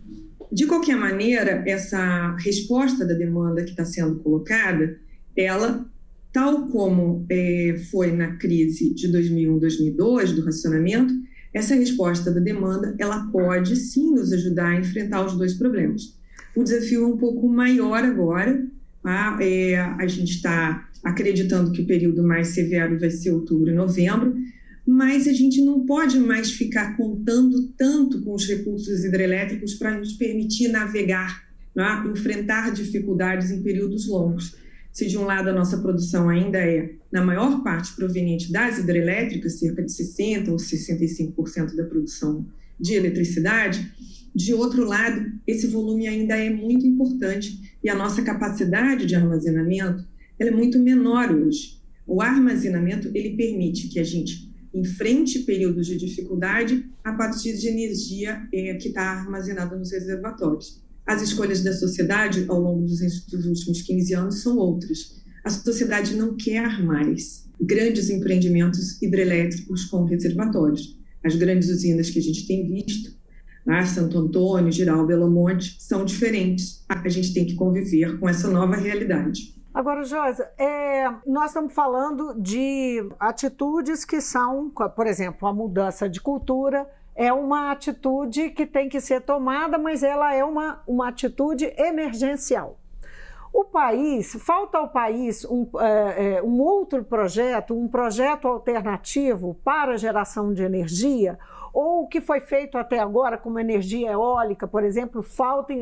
de 0.49 0.65
qualquer 0.65 0.95
maneira, 0.95 1.61
essa 1.67 2.37
resposta 2.37 3.05
da 3.05 3.13
demanda 3.13 3.63
que 3.63 3.71
está 3.71 3.83
sendo 3.83 4.19
colocada, 4.19 4.97
ela, 5.35 5.85
tal 6.31 6.69
como 6.69 7.25
é, 7.29 7.75
foi 7.91 8.13
na 8.13 8.37
crise 8.37 8.93
de 8.93 9.09
2001, 9.09 9.59
2002 9.59 10.31
do 10.33 10.45
racionamento, 10.45 11.13
essa 11.53 11.75
resposta 11.75 12.31
da 12.31 12.39
demanda, 12.39 12.95
ela 12.97 13.27
pode 13.29 13.75
sim 13.75 14.11
nos 14.11 14.31
ajudar 14.31 14.69
a 14.69 14.79
enfrentar 14.79 15.25
os 15.25 15.37
dois 15.37 15.55
problemas 15.55 16.20
o 16.55 16.63
desafio 16.63 17.03
é 17.03 17.07
um 17.07 17.17
pouco 17.17 17.47
maior 17.47 18.03
agora. 18.03 18.65
Tá? 19.03 19.37
É, 19.41 19.79
a 19.79 20.07
gente 20.07 20.35
está 20.35 20.87
acreditando 21.03 21.71
que 21.71 21.81
o 21.81 21.87
período 21.87 22.23
mais 22.23 22.49
severo 22.49 22.99
vai 22.99 23.09
ser 23.09 23.31
outubro 23.31 23.71
e 23.71 23.73
novembro, 23.73 24.35
mas 24.85 25.27
a 25.27 25.33
gente 25.33 25.61
não 25.61 25.85
pode 25.85 26.19
mais 26.19 26.51
ficar 26.51 26.95
contando 26.95 27.69
tanto 27.77 28.21
com 28.21 28.33
os 28.33 28.47
recursos 28.47 29.03
hidrelétricos 29.03 29.75
para 29.75 29.97
nos 29.97 30.13
permitir 30.13 30.67
navegar, 30.67 31.43
né? 31.75 32.03
enfrentar 32.11 32.71
dificuldades 32.71 33.51
em 33.51 33.63
períodos 33.63 34.07
longos. 34.07 34.55
Se 34.91 35.07
de 35.07 35.17
um 35.17 35.23
lado 35.23 35.49
a 35.49 35.53
nossa 35.53 35.77
produção 35.77 36.27
ainda 36.27 36.57
é, 36.57 36.95
na 37.11 37.23
maior 37.23 37.63
parte, 37.63 37.95
proveniente 37.95 38.51
das 38.51 38.77
hidrelétricas, 38.77 39.59
cerca 39.59 39.81
de 39.81 39.91
60% 39.91 40.49
ou 40.49 40.57
65% 40.57 41.75
da 41.75 41.85
produção 41.85 42.45
de 42.79 42.95
eletricidade, 42.95 43.91
de 44.33 44.53
outro 44.53 44.85
lado, 44.85 45.31
esse 45.45 45.67
volume 45.67 46.07
ainda 46.07 46.35
é 46.35 46.49
muito 46.49 46.85
importante 46.85 47.77
e 47.83 47.89
a 47.89 47.95
nossa 47.95 48.21
capacidade 48.21 49.05
de 49.05 49.15
armazenamento 49.15 50.05
ela 50.39 50.49
é 50.49 50.53
muito 50.53 50.79
menor 50.79 51.31
hoje. 51.31 51.79
O 52.07 52.21
armazenamento 52.21 53.11
ele 53.13 53.35
permite 53.35 53.87
que 53.87 53.99
a 53.99 54.03
gente 54.03 54.51
enfrente 54.73 55.39
períodos 55.39 55.85
de 55.85 55.97
dificuldade 55.97 56.89
a 57.03 57.13
partir 57.13 57.57
de 57.57 57.67
energia 57.67 58.47
é, 58.53 58.73
que 58.75 58.87
está 58.87 59.01
armazenada 59.01 59.75
nos 59.77 59.91
reservatórios. 59.91 60.81
As 61.05 61.21
escolhas 61.21 61.63
da 61.63 61.73
sociedade 61.73 62.45
ao 62.47 62.59
longo 62.59 62.85
dos, 62.85 62.99
dos 63.25 63.45
últimos 63.45 63.81
15 63.81 64.13
anos 64.13 64.41
são 64.41 64.57
outras. 64.57 65.21
A 65.43 65.49
sociedade 65.49 66.15
não 66.15 66.35
quer 66.35 66.83
mais 66.83 67.49
grandes 67.59 68.09
empreendimentos 68.09 69.01
hidrelétricos 69.01 69.85
com 69.85 70.05
reservatórios. 70.05 70.99
As 71.23 71.35
grandes 71.35 71.69
usinas 71.69 72.09
que 72.09 72.19
a 72.19 72.21
gente 72.21 72.47
tem 72.47 72.67
visto, 72.67 73.11
né, 73.65 73.85
Santo 73.85 74.17
Antônio, 74.17 74.71
Giral, 74.71 75.05
Belo 75.05 75.29
Monte, 75.29 75.75
são 75.79 76.03
diferentes. 76.03 76.83
A 76.89 77.07
gente 77.09 77.33
tem 77.33 77.45
que 77.45 77.55
conviver 77.55 78.19
com 78.19 78.27
essa 78.27 78.49
nova 78.49 78.75
realidade. 78.75 79.55
Agora, 79.73 80.03
Josa, 80.03 80.49
é, 80.59 81.07
nós 81.25 81.51
estamos 81.51 81.73
falando 81.73 82.33
de 82.41 83.07
atitudes 83.19 84.03
que 84.03 84.19
são, 84.19 84.69
por 84.69 85.07
exemplo, 85.07 85.47
a 85.47 85.53
mudança 85.53 86.09
de 86.09 86.19
cultura 86.19 86.85
é 87.15 87.31
uma 87.31 87.71
atitude 87.71 88.49
que 88.49 88.65
tem 88.65 88.89
que 88.89 89.01
ser 89.01 89.21
tomada, 89.21 89.77
mas 89.77 90.03
ela 90.03 90.33
é 90.33 90.43
uma, 90.43 90.81
uma 90.87 91.09
atitude 91.09 91.71
emergencial. 91.77 92.77
O 93.53 93.65
país, 93.65 94.33
falta 94.39 94.77
ao 94.77 94.87
país 94.87 95.43
um, 95.43 95.67
é, 95.77 96.35
é 96.35 96.43
um 96.43 96.61
outro 96.61 97.03
projeto, 97.03 97.77
um 97.77 97.87
projeto 97.87 98.47
alternativo 98.47 99.55
para 99.61 99.93
a 99.93 99.97
geração 99.97 100.53
de 100.53 100.63
energia, 100.63 101.37
ou 101.73 102.03
o 102.03 102.07
que 102.07 102.21
foi 102.21 102.39
feito 102.39 102.77
até 102.77 102.99
agora, 102.99 103.37
como 103.37 103.59
energia 103.59 104.11
eólica, 104.11 104.67
por 104.67 104.83
exemplo, 104.83 105.21
falta, 105.21 105.73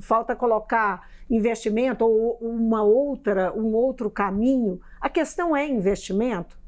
falta 0.00 0.34
colocar 0.34 1.08
investimento 1.30 2.04
ou 2.04 2.36
uma 2.40 2.82
outra, 2.82 3.52
um 3.52 3.74
outro 3.74 4.10
caminho. 4.10 4.80
A 5.00 5.08
questão 5.08 5.56
é 5.56 5.66
investimento 5.66 6.58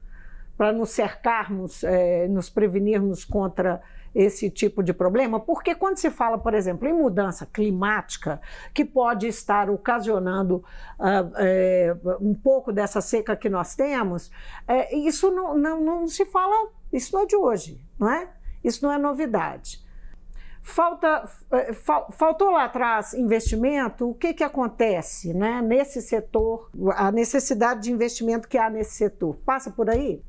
para 0.57 0.73
nos 0.73 0.91
cercarmos, 0.91 1.85
é, 1.85 2.27
nos 2.29 2.49
prevenirmos 2.49 3.25
contra 3.25 3.83
esse 4.17 4.49
tipo 4.49 4.83
de 4.83 4.95
problema? 4.95 5.39
Porque 5.39 5.75
quando 5.75 5.99
se 5.99 6.11
fala, 6.11 6.39
por 6.39 6.55
exemplo, 6.55 6.89
em 6.89 6.93
mudança 6.93 7.45
climática, 7.45 8.41
que 8.73 8.83
pode 8.83 9.27
estar 9.27 9.69
ocasionando 9.69 10.65
uh, 10.99 11.33
é, 11.37 11.95
um 12.19 12.35
pouco 12.35 12.73
dessa 12.73 13.03
seca 13.03 13.37
que 13.37 13.51
nós 13.51 13.75
temos, 13.75 14.31
é, 14.67 14.97
isso 14.97 15.31
não, 15.31 15.57
não, 15.57 15.81
não 15.81 16.09
se 16.09 16.25
fala, 16.25 16.71
isso 16.91 17.15
não 17.15 17.25
é 17.25 17.27
de 17.27 17.37
hoje, 17.37 17.79
não 17.99 18.11
é? 18.11 18.31
Isso 18.65 18.85
não 18.85 18.91
é 18.91 18.97
novidade. 18.97 19.85
Falta, 20.63 21.29
é, 21.53 21.73
faltou 21.75 22.51
lá 22.51 22.65
atrás 22.65 23.13
investimento, 23.13 24.09
o 24.11 24.15
que, 24.15 24.33
que 24.33 24.43
acontece 24.43 25.35
né, 25.35 25.61
nesse 25.61 26.01
setor, 26.01 26.71
a 26.95 27.13
necessidade 27.13 27.83
de 27.83 27.93
investimento 27.93 28.49
que 28.49 28.57
há 28.57 28.71
nesse 28.71 28.95
setor? 28.95 29.37
Passa 29.45 29.71
por 29.71 29.91
aí? 29.91 30.23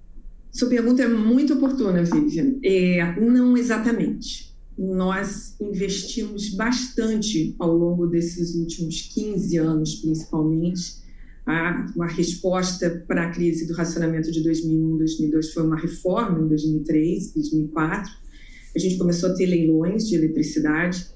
Sua 0.52 0.70
pergunta 0.70 1.04
é 1.04 1.08
muito 1.08 1.54
oportuna, 1.54 2.04
Vivian. 2.04 2.56
É, 2.64 3.20
não 3.20 3.56
exatamente. 3.58 4.56
Nós 4.78 5.56
investimos 5.60 6.50
bastante 6.50 7.56
ao 7.60 7.76
longo 7.76 8.08
desses 8.08 8.56
últimos 8.56 9.02
15 9.14 9.58
anos, 9.58 9.96
principalmente. 9.96 11.08
A, 11.46 11.86
resposta 12.08 13.06
para 13.08 13.28
a 13.28 13.32
crise 13.32 13.66
do 13.68 13.74
racionamento 13.74 14.30
de 14.32 14.44
2001, 14.44 14.98
2002 14.98 15.54
foi 15.54 15.64
uma 15.64 15.78
reforma 15.78 16.42
em 16.42 16.48
2003, 16.50 17.34
2004 17.34 18.12
a 18.78 18.80
gente 18.80 18.98
começou 18.98 19.32
a 19.32 19.34
ter 19.34 19.48
leilões 19.48 20.08
de 20.08 20.16
eletricidade, 20.16 21.08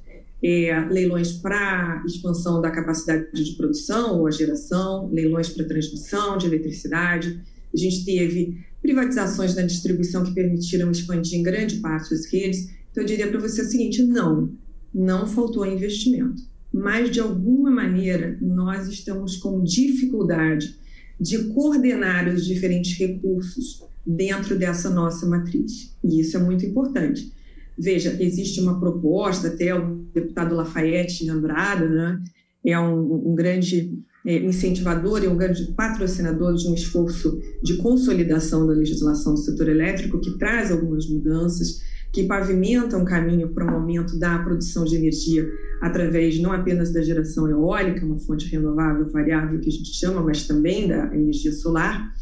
é, 0.43 0.79
leilões 0.89 1.33
para 1.33 2.03
expansão 2.07 2.59
da 2.59 2.71
capacidade 2.71 3.31
de 3.31 3.55
produção 3.55 4.19
ou 4.19 4.27
a 4.27 4.31
geração, 4.31 5.07
leilões 5.11 5.49
para 5.49 5.67
transmissão 5.67 6.39
de 6.39 6.47
eletricidade. 6.47 7.39
A 7.71 7.77
gente 7.77 8.03
teve 8.03 8.65
privatizações 8.81 9.55
na 9.55 9.61
distribuição 9.61 10.23
que 10.23 10.33
permitiram 10.33 10.91
expandir 10.91 11.39
em 11.39 11.43
grande 11.43 11.77
parte 11.77 12.09
das 12.09 12.25
redes. 12.25 12.69
Então, 12.91 13.03
eu 13.03 13.05
diria 13.05 13.27
para 13.27 13.39
você 13.39 13.61
o 13.61 13.65
seguinte: 13.65 14.03
não, 14.03 14.53
não 14.93 15.27
faltou 15.27 15.65
investimento. 15.65 16.41
Mas, 16.73 17.11
de 17.11 17.19
alguma 17.19 17.69
maneira, 17.69 18.37
nós 18.41 18.87
estamos 18.87 19.37
com 19.37 19.63
dificuldade 19.63 20.79
de 21.19 21.37
coordenar 21.49 22.27
os 22.33 22.45
diferentes 22.45 22.97
recursos 22.97 23.83
dentro 24.05 24.57
dessa 24.57 24.89
nossa 24.89 25.25
matriz. 25.27 25.95
E 26.03 26.19
isso 26.21 26.37
é 26.37 26.39
muito 26.39 26.65
importante. 26.65 27.31
Veja, 27.77 28.17
existe 28.19 28.59
uma 28.61 28.79
proposta, 28.79 29.49
até 29.49 29.73
o 29.75 29.97
deputado 30.13 30.55
Lafayette 30.55 31.29
Andrada, 31.29 31.87
né, 31.87 32.23
é 32.65 32.79
um, 32.79 33.31
um 33.31 33.35
grande 33.35 33.99
incentivador 34.25 35.23
e 35.23 35.27
um 35.27 35.35
grande 35.35 35.71
patrocinador 35.73 36.53
de 36.55 36.67
um 36.67 36.73
esforço 36.73 37.39
de 37.63 37.77
consolidação 37.77 38.67
da 38.67 38.73
legislação 38.73 39.33
do 39.33 39.39
setor 39.39 39.67
elétrico, 39.67 40.19
que 40.19 40.37
traz 40.37 40.71
algumas 40.71 41.09
mudanças, 41.09 41.81
que 42.11 42.23
pavimenta 42.23 42.97
um 42.97 43.05
caminho 43.05 43.49
para 43.49 43.65
um 43.65 43.75
aumento 43.75 44.19
da 44.19 44.37
produção 44.39 44.83
de 44.83 44.95
energia 44.95 45.47
através 45.81 46.39
não 46.39 46.51
apenas 46.51 46.91
da 46.91 47.01
geração 47.01 47.49
eólica, 47.49 48.05
uma 48.05 48.19
fonte 48.19 48.47
renovável 48.47 49.09
variável 49.09 49.59
que 49.59 49.69
a 49.69 49.71
gente 49.71 49.93
chama, 49.95 50.21
mas 50.21 50.45
também 50.45 50.87
da 50.87 51.15
energia 51.15 51.53
solar 51.53 52.13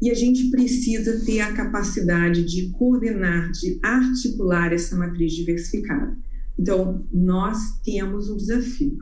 e 0.00 0.10
a 0.10 0.14
gente 0.14 0.50
precisa 0.50 1.24
ter 1.24 1.40
a 1.40 1.52
capacidade 1.52 2.42
de 2.44 2.70
coordenar, 2.70 3.50
de 3.52 3.78
articular 3.82 4.72
essa 4.72 4.96
matriz 4.96 5.32
diversificada. 5.34 6.16
Então, 6.58 7.04
nós 7.12 7.78
temos 7.84 8.30
um 8.30 8.36
desafio. 8.36 8.98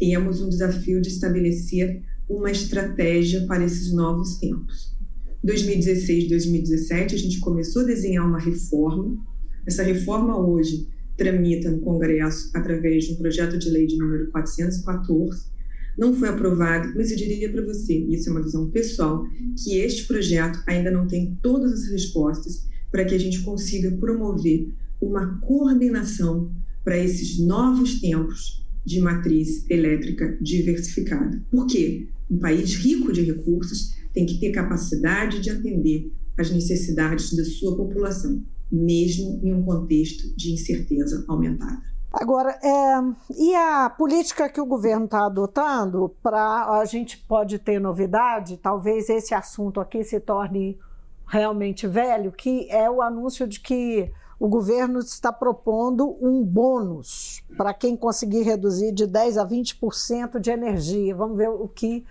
Temos 0.00 0.40
um 0.40 0.48
desafio 0.48 0.98
de 0.98 1.08
estabelecer 1.08 2.02
uma 2.26 2.50
estratégia 2.50 3.46
para 3.46 3.62
esses 3.62 3.92
novos 3.92 4.36
tempos. 4.38 4.96
2016, 5.44 6.26
2017, 6.30 7.14
a 7.14 7.18
gente 7.18 7.38
começou 7.38 7.82
a 7.82 7.84
desenhar 7.84 8.26
uma 8.26 8.38
reforma. 8.38 9.22
Essa 9.66 9.82
reforma 9.82 10.40
hoje 10.40 10.88
tramita 11.18 11.70
no 11.70 11.80
Congresso 11.80 12.50
através 12.54 13.04
de 13.04 13.12
um 13.12 13.16
projeto 13.16 13.58
de 13.58 13.68
lei 13.68 13.86
de 13.86 13.98
número 13.98 14.30
414, 14.30 15.50
não 15.98 16.14
foi 16.14 16.30
aprovado, 16.30 16.94
mas 16.96 17.10
eu 17.10 17.18
diria 17.18 17.52
para 17.52 17.62
você, 17.62 17.92
isso 17.94 18.30
é 18.30 18.32
uma 18.32 18.42
visão 18.42 18.70
pessoal, 18.70 19.26
que 19.62 19.76
este 19.80 20.06
projeto 20.06 20.62
ainda 20.66 20.90
não 20.90 21.06
tem 21.06 21.38
todas 21.42 21.74
as 21.74 21.90
respostas 21.90 22.66
para 22.90 23.04
que 23.04 23.14
a 23.14 23.18
gente 23.18 23.42
consiga 23.42 23.90
promover 23.98 24.72
uma 24.98 25.38
coordenação 25.40 26.50
para 26.82 26.96
esses 26.96 27.38
novos 27.38 28.00
tempos 28.00 28.59
de 28.84 29.00
matriz 29.00 29.68
elétrica 29.70 30.36
diversificada. 30.40 31.42
Por 31.50 31.66
quê? 31.66 32.08
Um 32.30 32.38
país 32.38 32.74
rico 32.74 33.12
de 33.12 33.22
recursos 33.22 33.94
tem 34.12 34.26
que 34.26 34.38
ter 34.38 34.50
capacidade 34.50 35.40
de 35.40 35.50
atender 35.50 36.12
às 36.38 36.50
necessidades 36.50 37.36
da 37.36 37.44
sua 37.44 37.76
população, 37.76 38.42
mesmo 38.70 39.40
em 39.42 39.52
um 39.52 39.62
contexto 39.62 40.34
de 40.36 40.52
incerteza 40.52 41.24
aumentada. 41.28 41.82
Agora, 42.12 42.58
é, 42.62 43.38
e 43.38 43.54
a 43.54 43.88
política 43.88 44.48
que 44.48 44.60
o 44.60 44.66
governo 44.66 45.04
está 45.04 45.26
adotando 45.26 46.08
para 46.20 46.80
a 46.80 46.84
gente 46.84 47.16
pode 47.16 47.58
ter 47.58 47.78
novidade, 47.78 48.56
talvez 48.56 49.08
esse 49.08 49.32
assunto 49.32 49.80
aqui 49.80 50.02
se 50.02 50.18
torne 50.18 50.76
realmente 51.24 51.86
velho, 51.86 52.32
que 52.32 52.68
é 52.68 52.90
o 52.90 53.00
anúncio 53.00 53.46
de 53.46 53.60
que 53.60 54.10
o 54.40 54.48
governo 54.48 54.98
está 54.98 55.30
propondo 55.30 56.16
um 56.20 56.42
bônus 56.42 57.44
para 57.58 57.74
quem 57.74 57.94
conseguir 57.94 58.42
reduzir 58.42 58.90
de 58.90 59.06
10 59.06 59.36
a 59.36 59.46
20% 59.46 60.40
de 60.40 60.50
energia. 60.50 61.14
Vamos 61.14 61.36
ver 61.36 61.50
o 61.50 61.68
que, 61.68 62.06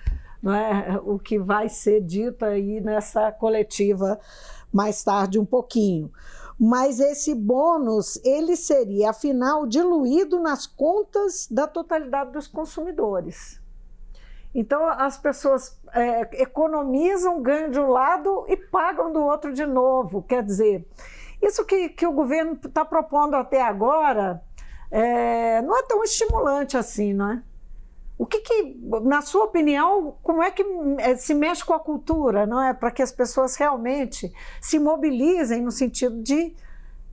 é, 0.46 0.98
o 1.04 1.18
que 1.18 1.40
vai 1.40 1.68
ser 1.68 2.02
dito 2.02 2.46
aí 2.46 2.80
nessa 2.80 3.32
coletiva 3.32 4.20
mais 4.72 5.04
tarde 5.04 5.40
um 5.40 5.46
pouquinho 5.46 6.12
mas 6.62 7.00
esse 7.00 7.34
bônus 7.34 8.20
ele 8.22 8.58
seria 8.58 9.12
afinal 9.12 9.66
diluído 9.66 10.42
nas 10.42 10.68
contas 10.68 11.48
da 11.50 11.66
totalidade 11.66 12.34
dos 12.34 12.48
consumidores. 12.48 13.62
Então 14.54 14.86
as 14.86 15.18
pessoas 15.18 15.80
é, 15.94 16.42
economizam, 16.42 17.42
ganham 17.42 17.72
de 17.72 17.80
um 17.80 17.88
lado 17.88 18.46
e 18.50 18.58
pagam 18.58 19.14
do 19.14 19.22
outro 19.22 19.54
de 19.54 19.66
novo. 19.66 20.22
Quer 20.22 20.44
dizer, 20.44 20.86
isso 21.42 21.66
que, 21.66 21.90
que 21.90 22.06
o 22.06 22.12
governo 22.12 22.60
está 22.64 22.84
propondo 22.84 23.36
até 23.36 23.62
agora 23.62 24.42
é, 24.92 25.62
não 25.62 25.78
é 25.78 25.84
tão 25.84 26.04
estimulante 26.04 26.76
assim, 26.76 27.14
não 27.14 27.32
é? 27.32 27.44
O 28.18 28.26
que, 28.26 28.42
que, 28.42 28.76
na 29.06 29.22
sua 29.22 29.46
opinião, 29.46 30.18
como 30.22 30.44
é 30.44 30.52
que 30.52 30.62
eh, 31.00 31.16
se 31.16 31.34
mexe 31.34 31.64
com 31.64 31.74
a 31.74 31.80
cultura, 31.80 32.46
não 32.46 32.62
é, 32.62 32.74
para 32.74 32.92
que 32.92 33.02
as 33.02 33.14
pessoas 33.14 33.56
realmente 33.56 34.30
se 34.60 34.78
mobilizem 34.78 35.62
no 35.62 35.72
sentido 35.72 36.22
de 36.22 36.54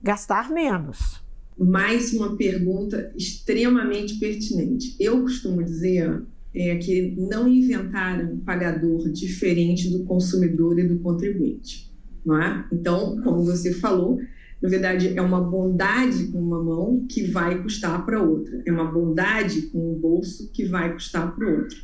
gastar 0.03 0.49
menos? 0.51 1.23
Mais 1.57 2.11
uma 2.11 2.35
pergunta 2.35 3.09
extremamente 3.15 4.19
pertinente. 4.19 4.97
Eu 4.99 5.21
costumo 5.21 5.63
dizer 5.63 6.23
é, 6.53 6.75
que 6.75 7.15
não 7.17 7.47
inventaram 7.47 8.33
um 8.33 8.39
pagador 8.39 9.09
diferente 9.09 9.89
do 9.89 10.03
consumidor 10.03 10.77
e 10.77 10.87
do 10.89 10.99
contribuinte, 10.99 11.86
não 12.27 12.41
é? 12.41 12.65
Então, 12.73 13.21
como 13.23 13.45
você 13.45 13.73
falou, 13.73 14.19
na 14.61 14.67
verdade, 14.67 15.13
é 15.15 15.21
uma 15.21 15.39
bondade 15.39 16.25
com 16.25 16.39
uma 16.39 16.61
mão 16.61 17.05
que 17.07 17.23
vai 17.23 17.63
custar 17.63 18.05
para 18.05 18.21
outra. 18.21 18.61
É 18.65 18.71
uma 18.71 18.91
bondade 18.91 19.61
com 19.67 19.93
um 19.93 19.97
bolso 19.97 20.51
que 20.51 20.65
vai 20.65 20.93
custar 20.93 21.33
para 21.33 21.47
o 21.47 21.59
outro. 21.61 21.77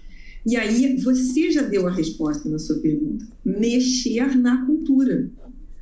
E 0.46 0.58
aí, 0.58 0.98
você 0.98 1.50
já 1.50 1.62
deu 1.62 1.88
a 1.88 1.92
resposta 1.92 2.50
na 2.50 2.60
sua 2.60 2.80
pergunta. 2.80 3.26
Mexer 3.46 4.36
na 4.36 4.66
cultura. 4.66 5.32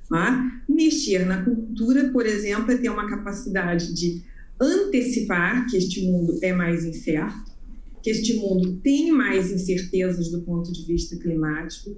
Tá? 0.08 0.62
Mexer 0.70 1.26
na 1.26 1.44
cultura, 1.44 2.10
por 2.10 2.28
exemplo, 2.28 2.72
é 2.72 2.78
ter 2.78 2.90
uma 2.90 3.10
capacidade 3.10 3.94
de 3.96 4.22
antecipar 4.60 5.66
que 5.68 5.78
este 5.78 6.06
mundo 6.06 6.38
é 6.44 6.54
mais 6.54 6.86
incerto, 6.86 7.52
que 8.04 8.12
este 8.12 8.36
mundo 8.36 8.80
tem 8.84 9.12
mais 9.12 9.52
incertezas 9.52 10.30
do 10.30 10.42
ponto 10.42 10.72
de 10.72 10.86
vista 10.86 11.16
climático, 11.18 11.98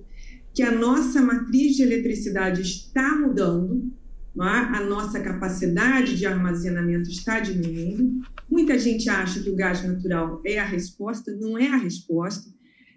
que 0.53 0.61
a 0.61 0.71
nossa 0.71 1.21
matriz 1.21 1.75
de 1.75 1.83
eletricidade 1.83 2.61
está 2.61 3.15
mudando, 3.15 3.91
é? 4.35 4.77
a 4.77 4.83
nossa 4.83 5.19
capacidade 5.19 6.17
de 6.17 6.25
armazenamento 6.25 7.09
está 7.09 7.39
diminuindo. 7.39 8.21
Muita 8.49 8.77
gente 8.77 9.09
acha 9.09 9.41
que 9.41 9.49
o 9.49 9.55
gás 9.55 9.83
natural 9.83 10.41
é 10.45 10.59
a 10.59 10.65
resposta, 10.65 11.31
não 11.35 11.57
é 11.57 11.67
a 11.67 11.77
resposta. 11.77 12.51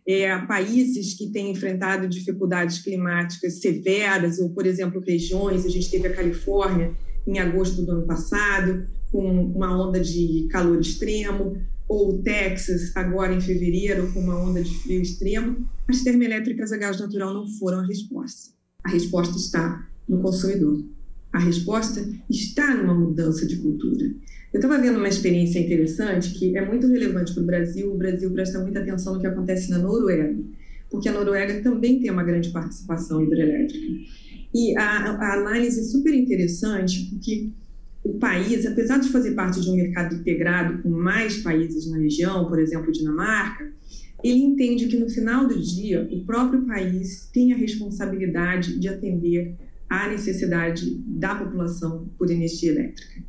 É, 0.08 0.36
países 0.46 1.14
que 1.14 1.30
têm 1.32 1.50
enfrentado 1.50 2.08
dificuldades 2.08 2.78
climáticas 2.78 3.60
severas, 3.60 4.38
ou, 4.38 4.50
por 4.50 4.64
exemplo, 4.64 5.00
regiões, 5.00 5.66
a 5.66 5.68
gente 5.68 5.90
teve 5.90 6.08
a 6.08 6.14
Califórnia 6.14 6.94
em 7.26 7.38
agosto 7.38 7.82
do 7.82 7.90
ano 7.90 8.06
passado, 8.06 8.86
com 9.10 9.52
uma 9.52 9.76
onda 9.76 10.00
de 10.00 10.46
calor 10.50 10.80
extremo, 10.80 11.60
ou 11.88 12.19
Texas 12.23 12.90
agora 12.97 13.33
em 13.33 13.40
fevereiro, 13.40 14.12
com 14.12 14.21
uma 14.21 14.38
onda 14.38 14.62
de 14.62 14.75
frio 14.78 15.00
extremo, 15.00 15.69
as 15.88 16.02
termoelétricas 16.02 16.73
a 16.73 16.76
gás 16.76 17.00
natural 17.00 17.33
não 17.33 17.49
foram 17.49 17.81
a 17.81 17.87
resposta. 17.87 18.50
A 18.83 18.90
resposta 18.90 19.37
está 19.37 19.88
no 20.09 20.21
consumidor. 20.21 20.85
A 21.33 21.38
resposta 21.38 22.09
está 22.31 22.75
numa 22.75 22.95
mudança 22.95 23.47
de 23.47 23.57
cultura. 23.57 24.07
Eu 24.52 24.59
estava 24.59 24.78
vendo 24.78 24.97
uma 24.97 25.09
experiência 25.09 25.59
interessante 25.59 26.31
que 26.38 26.57
é 26.57 26.64
muito 26.64 26.87
relevante 26.87 27.35
para 27.35 27.43
o 27.43 27.47
Brasil. 27.47 27.93
O 27.93 27.99
Brasil 27.99 28.31
presta 28.31 28.59
muita 28.59 28.81
atenção 28.81 29.14
no 29.14 29.21
que 29.21 29.26
acontece 29.26 29.71
na 29.71 29.78
Noruega, 29.78 30.35
porque 30.90 31.09
a 31.09 31.12
Noruega 31.12 31.61
também 31.62 32.00
tem 32.00 32.11
uma 32.11 32.25
grande 32.25 32.50
participação 32.50 33.23
hidrelétrica. 33.23 33.87
E 34.55 34.76
a, 34.76 35.11
a 35.11 35.35
análise 35.35 35.81
é 35.81 35.83
super 35.83 36.14
interessante, 36.14 37.11
porque 37.11 37.50
o 38.06 38.18
país, 38.18 38.64
apesar 38.64 38.98
de 38.98 39.08
fazer 39.08 39.32
parte 39.32 39.60
de 39.60 39.68
um 39.68 39.75
mercado 39.75 40.14
integrado 40.14 40.80
com 40.80 40.88
mais 40.88 41.38
países 41.38 41.90
na 41.90 41.98
região, 41.98 42.46
por 42.46 42.60
exemplo, 42.60 42.92
Dinamarca, 42.92 43.72
ele 44.22 44.38
entende 44.38 44.86
que 44.86 44.96
no 44.96 45.10
final 45.10 45.46
do 45.46 45.60
dia 45.60 46.08
o 46.12 46.25
próprio 46.25 46.64
país 46.64 47.28
tem 47.32 47.52
a 47.52 47.56
responsabilidade 47.56 48.78
de 48.78 48.88
atender 48.88 49.56
a 49.88 50.08
necessidade 50.08 51.02
da 51.06 51.34
população 51.34 52.08
por 52.16 52.30
energia 52.30 52.70
elétrica. 52.70 53.22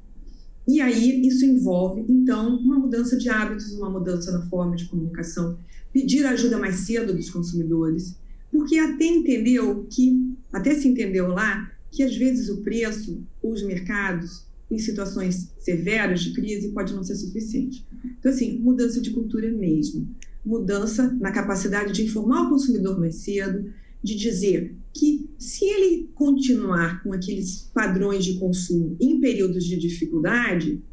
E 0.67 0.79
aí 0.79 1.25
isso 1.25 1.45
envolve, 1.45 2.05
então, 2.07 2.57
uma 2.57 2.77
mudança 2.77 3.17
de 3.17 3.29
hábitos, 3.29 3.71
uma 3.73 3.89
mudança 3.89 4.31
na 4.31 4.45
forma 4.47 4.75
de 4.75 4.85
comunicação, 4.85 5.57
pedir 5.91 6.25
ajuda 6.25 6.57
mais 6.57 6.75
cedo 6.81 7.13
dos 7.13 7.29
consumidores, 7.29 8.19
porque 8.51 8.77
até 8.77 9.05
entendeu 9.05 9.87
que, 9.89 10.35
até 10.53 10.75
se 10.75 10.87
entendeu 10.87 11.29
lá, 11.29 11.71
que 11.91 12.03
às 12.03 12.15
vezes 12.15 12.49
o 12.49 12.61
preço, 12.63 13.23
os 13.41 13.63
mercados, 13.63 14.46
em 14.69 14.77
situações 14.77 15.53
severas 15.59 16.21
de 16.21 16.33
crise, 16.33 16.71
pode 16.71 16.93
não 16.93 17.03
ser 17.03 17.15
suficiente. 17.15 17.87
Então, 18.19 18.31
assim, 18.31 18.59
mudança 18.59 18.99
de 19.01 19.11
cultura 19.11 19.51
mesmo. 19.51 20.07
Mudança 20.45 21.13
na 21.19 21.31
capacidade 21.31 21.93
de 21.93 22.03
informar 22.03 22.43
o 22.43 22.49
consumidor 22.49 22.99
mais 22.99 23.15
cedo, 23.15 23.71
de 24.03 24.15
dizer 24.15 24.75
que 24.93 25.29
se 25.37 25.65
ele 25.65 26.09
continuar 26.13 27.01
com 27.03 27.13
aqueles 27.13 27.69
padrões 27.73 28.23
de 28.23 28.39
consumo 28.39 28.95
em 28.99 29.19
períodos 29.19 29.65
de 29.65 29.77
dificuldade, 29.77 30.83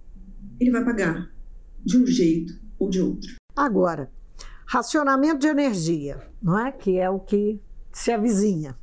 ele 0.59 0.71
vai 0.71 0.85
pagar 0.85 1.31
de 1.85 1.99
um 1.99 2.07
jeito 2.07 2.55
ou 2.79 2.89
de 2.89 3.01
outro. 3.01 3.35
Agora, 3.55 4.11
racionamento 4.67 5.39
de 5.39 5.47
energia, 5.49 6.21
não 6.43 6.59
é? 6.59 6.73
Que 6.73 6.99
é 6.99 7.09
o 7.09 7.21
que 7.21 7.61
se 7.93 8.11
avizinha. 8.11 8.77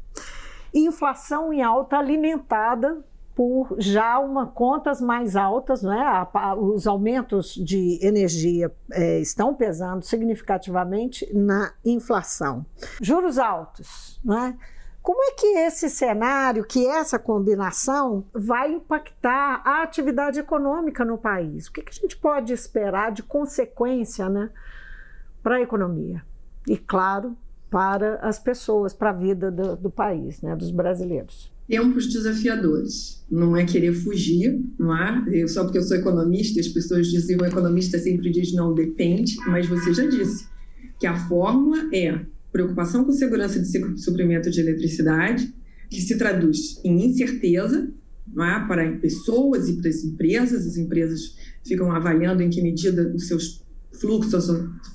Inflação 0.73 1.51
em 1.51 1.61
alta 1.61 1.97
alimentada 1.97 3.03
por 3.41 3.75
já 3.79 4.19
uma 4.19 4.45
contas 4.45 5.01
mais 5.01 5.35
altas, 5.35 5.81
não 5.81 5.91
é? 5.91 6.27
os 6.59 6.85
aumentos 6.85 7.55
de 7.55 7.97
energia 7.99 8.71
é, 8.91 9.19
estão 9.19 9.55
pesando 9.55 10.03
significativamente 10.03 11.27
na 11.33 11.73
inflação. 11.83 12.63
Juros 13.01 13.39
altos, 13.39 14.21
não 14.23 14.37
é? 14.37 14.55
Como 15.01 15.23
é 15.23 15.31
que 15.31 15.47
esse 15.57 15.89
cenário, 15.89 16.63
que 16.63 16.85
essa 16.85 17.17
combinação 17.17 18.23
vai 18.31 18.73
impactar 18.73 19.63
a 19.65 19.81
atividade 19.81 20.39
econômica 20.39 21.03
no 21.03 21.17
país? 21.17 21.65
O 21.65 21.73
que, 21.73 21.81
que 21.81 21.89
a 21.89 21.99
gente 21.99 22.17
pode 22.17 22.53
esperar 22.53 23.11
de 23.11 23.23
consequência 23.23 24.29
né, 24.29 24.51
para 25.41 25.55
a 25.55 25.61
economia? 25.61 26.23
E, 26.67 26.77
claro, 26.77 27.35
para 27.71 28.17
as 28.17 28.37
pessoas, 28.37 28.93
para 28.93 29.09
a 29.09 29.13
vida 29.13 29.49
do, 29.49 29.75
do 29.75 29.89
país, 29.89 30.43
né, 30.43 30.55
dos 30.55 30.69
brasileiros 30.69 31.50
tempos 31.71 32.07
desafiadores. 32.07 33.23
Não 33.31 33.55
é 33.55 33.65
querer 33.65 33.93
fugir, 33.93 34.61
não 34.77 34.95
é? 34.95 35.23
Eu, 35.31 35.47
só 35.47 35.63
porque 35.63 35.77
eu 35.77 35.83
sou 35.83 35.95
economista, 35.95 36.59
as 36.59 36.67
pessoas 36.67 37.07
dizem 37.07 37.37
o 37.37 37.45
economista 37.45 37.97
sempre 37.97 38.29
diz 38.29 38.53
não 38.53 38.75
depende, 38.75 39.37
mas 39.47 39.67
você 39.67 39.93
já 39.93 40.05
disse 40.05 40.45
que 40.99 41.07
a 41.07 41.15
fórmula 41.29 41.89
é 41.93 42.25
preocupação 42.51 43.05
com 43.05 43.13
segurança 43.13 43.57
de 43.57 44.01
suprimento 44.01 44.51
de 44.51 44.59
eletricidade, 44.59 45.53
que 45.89 46.01
se 46.01 46.17
traduz 46.17 46.81
em 46.83 47.05
incerteza 47.05 47.89
é? 48.37 48.67
para 48.67 48.91
pessoas 48.97 49.69
e 49.69 49.77
para 49.77 49.89
as 49.89 50.03
empresas. 50.03 50.67
As 50.67 50.75
empresas 50.75 51.37
ficam 51.65 51.89
avaliando 51.89 52.43
em 52.43 52.49
que 52.49 52.61
medida 52.61 53.13
os 53.15 53.27
seus 53.27 53.63
fluxos, 53.93 54.47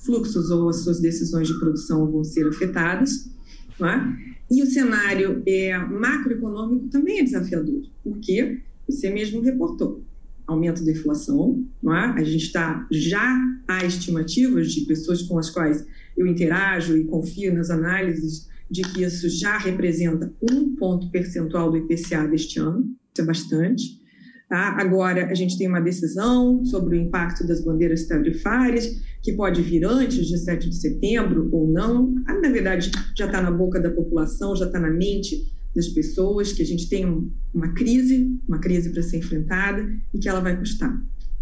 fluxos 0.04 0.50
ou 0.50 0.68
as 0.68 0.76
suas 0.80 1.00
decisões 1.00 1.48
de 1.48 1.58
produção 1.58 2.10
vão 2.10 2.22
ser 2.22 2.46
afetadas. 2.46 3.30
Não 3.78 3.88
é? 3.88 4.16
E 4.50 4.62
o 4.62 4.66
cenário 4.66 5.42
é, 5.46 5.76
macroeconômico 5.78 6.88
também 6.88 7.18
é 7.18 7.24
desafiador, 7.24 7.82
porque 8.02 8.60
você 8.88 9.10
mesmo 9.10 9.40
reportou 9.40 10.04
aumento 10.46 10.84
da 10.84 10.92
inflação, 10.92 11.66
não 11.82 11.94
é? 11.94 12.20
a 12.20 12.22
gente 12.22 12.46
está 12.46 12.86
já 12.90 13.36
há 13.66 13.84
estimativas 13.84 14.72
de 14.72 14.82
pessoas 14.82 15.22
com 15.22 15.38
as 15.38 15.50
quais 15.50 15.84
eu 16.16 16.26
interajo 16.26 16.96
e 16.96 17.04
confio 17.04 17.52
nas 17.52 17.68
análises 17.68 18.48
de 18.70 18.82
que 18.82 19.02
isso 19.02 19.28
já 19.28 19.58
representa 19.58 20.32
um 20.40 20.74
ponto 20.76 21.10
percentual 21.10 21.70
do 21.70 21.76
IPCA 21.76 22.26
deste 22.28 22.60
ano, 22.60 22.96
isso 23.12 23.22
é 23.22 23.24
bastante. 23.24 24.00
Tá? 24.48 24.76
Agora, 24.80 25.26
a 25.26 25.34
gente 25.34 25.58
tem 25.58 25.66
uma 25.66 25.80
decisão 25.80 26.64
sobre 26.64 26.96
o 26.96 27.00
impacto 27.00 27.46
das 27.46 27.64
bandeiras 27.64 28.06
tarifárias, 28.06 29.02
que 29.26 29.32
pode 29.32 29.60
vir 29.60 29.84
antes 29.84 30.24
de 30.24 30.38
7 30.38 30.70
de 30.70 30.76
setembro 30.76 31.48
ou 31.50 31.66
não. 31.66 32.14
Na 32.28 32.48
verdade, 32.48 32.92
já 33.18 33.26
está 33.26 33.42
na 33.42 33.50
boca 33.50 33.80
da 33.80 33.90
população, 33.90 34.54
já 34.54 34.66
está 34.66 34.78
na 34.78 34.88
mente 34.88 35.52
das 35.74 35.88
pessoas, 35.88 36.52
que 36.52 36.62
a 36.62 36.64
gente 36.64 36.88
tem 36.88 37.04
uma 37.52 37.74
crise, 37.74 38.38
uma 38.46 38.60
crise 38.60 38.90
para 38.90 39.02
ser 39.02 39.18
enfrentada 39.18 39.84
e 40.14 40.20
que 40.20 40.28
ela 40.28 40.38
vai 40.38 40.56
custar. 40.56 40.96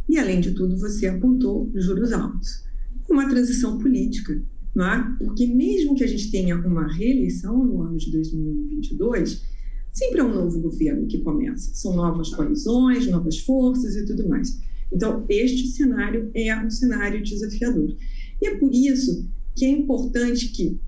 E, 0.09 0.19
além 0.19 0.41
de 0.41 0.53
tudo, 0.53 0.79
você 0.79 1.09
apontou 1.09 1.71
juros 1.75 2.15
altos. 2.15 2.65
Uma 3.07 3.29
transição 3.29 3.77
política, 3.77 4.43
não 4.75 4.91
é? 4.91 5.17
porque 5.19 5.47
mesmo 5.47 5.95
que 5.95 6.05
a 6.05 6.09
gente 6.09 6.31
tenha 6.31 6.57
uma 6.57 6.91
reeleição 6.91 7.63
no 7.67 7.83
ano 7.83 7.99
de 7.99 8.11
2022, 8.11 9.43
sempre 9.93 10.21
é 10.21 10.25
um 10.25 10.35
novo 10.35 10.59
governo 10.59 11.07
que 11.07 11.19
começa. 11.19 11.75
São 11.75 11.95
novas 11.95 12.31
coalizões, 12.31 13.07
novas 13.09 13.41
forças 13.41 13.95
e 13.95 14.07
tudo 14.07 14.27
mais. 14.27 14.59
Então, 14.95 15.27
este 15.29 15.67
cenário 15.69 16.31
é 16.35 16.57
um 16.57 16.71
cenário 16.71 17.23
desafiador. 17.23 17.97
E 18.41 18.47
é 18.47 18.57
por 18.57 18.73
isso 18.73 19.29
que 19.57 19.65
é 19.65 19.69
importante 19.69 20.49
que 20.49 20.79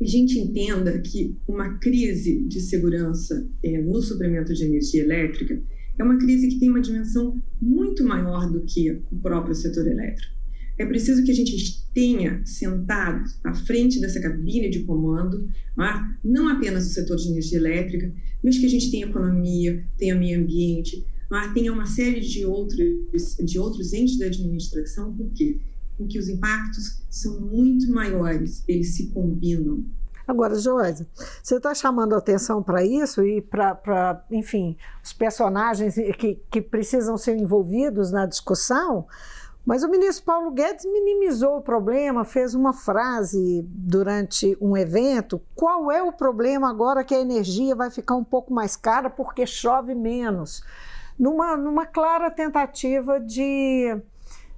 a 0.00 0.04
gente 0.04 0.38
entenda 0.38 0.98
que 1.00 1.36
uma 1.48 1.78
crise 1.78 2.40
de 2.44 2.60
segurança 2.60 3.48
é, 3.62 3.80
no 3.80 4.02
suprimento 4.02 4.52
de 4.52 4.64
energia 4.64 5.02
elétrica 5.02 5.62
é 5.98 6.04
uma 6.04 6.18
crise 6.18 6.48
que 6.48 6.58
tem 6.58 6.68
uma 6.68 6.80
dimensão 6.80 7.40
muito 7.60 8.04
maior 8.04 8.50
do 8.50 8.62
que 8.62 8.90
o 9.10 9.16
próprio 9.22 9.54
setor 9.54 9.86
elétrico. 9.86 10.34
É 10.76 10.84
preciso 10.84 11.22
que 11.22 11.30
a 11.30 11.34
gente 11.34 11.84
tenha 11.94 12.44
sentado 12.44 13.24
à 13.44 13.54
frente 13.54 14.00
dessa 14.00 14.20
cabine 14.20 14.68
de 14.68 14.80
comando, 14.80 15.48
é? 15.78 16.28
não 16.28 16.48
apenas 16.48 16.86
o 16.86 16.92
setor 16.92 17.16
de 17.16 17.28
energia 17.28 17.58
elétrica, 17.58 18.12
mas 18.42 18.58
que 18.58 18.66
a 18.66 18.68
gente 18.68 18.90
tenha 18.90 19.06
economia, 19.06 19.84
tenha 19.96 20.16
meio 20.16 20.40
ambiente, 20.40 21.06
é? 21.36 21.52
tenha 21.52 21.72
uma 21.72 21.86
série 21.86 22.20
de 22.20 22.44
outros, 22.44 23.36
de 23.42 23.58
outros 23.58 23.92
entes 23.92 24.18
da 24.18 24.26
administração, 24.26 25.14
porque 25.16 25.60
em 25.98 26.06
que 26.06 26.18
os 26.18 26.28
impactos 26.28 27.02
são 27.08 27.40
muito 27.40 27.90
maiores, 27.90 28.64
eles 28.66 28.94
se 28.96 29.08
combinam. 29.08 29.84
Agora, 30.26 30.54
Joyce, 30.58 31.06
você 31.42 31.56
está 31.56 31.74
chamando 31.74 32.14
atenção 32.14 32.62
para 32.62 32.84
isso 32.84 33.22
e 33.22 33.42
para, 33.42 34.24
enfim, 34.30 34.76
os 35.02 35.12
personagens 35.12 35.94
que, 36.18 36.40
que 36.50 36.62
precisam 36.62 37.16
ser 37.18 37.36
envolvidos 37.36 38.10
na 38.10 38.24
discussão, 38.24 39.06
mas 39.66 39.82
o 39.82 39.88
ministro 39.88 40.24
Paulo 40.24 40.50
Guedes 40.50 40.84
minimizou 40.84 41.58
o 41.58 41.62
problema, 41.62 42.24
fez 42.24 42.54
uma 42.54 42.72
frase 42.72 43.64
durante 43.66 44.56
um 44.60 44.76
evento. 44.76 45.40
Qual 45.54 45.90
é 45.90 46.02
o 46.02 46.12
problema 46.12 46.68
agora 46.68 47.04
que 47.04 47.14
a 47.14 47.20
energia 47.20 47.74
vai 47.74 47.90
ficar 47.90 48.14
um 48.14 48.24
pouco 48.24 48.52
mais 48.52 48.76
cara 48.76 49.08
porque 49.08 49.46
chove 49.46 49.94
menos? 49.94 50.62
Numa, 51.18 51.56
numa 51.56 51.86
clara 51.86 52.30
tentativa 52.30 53.20
de 53.20 53.96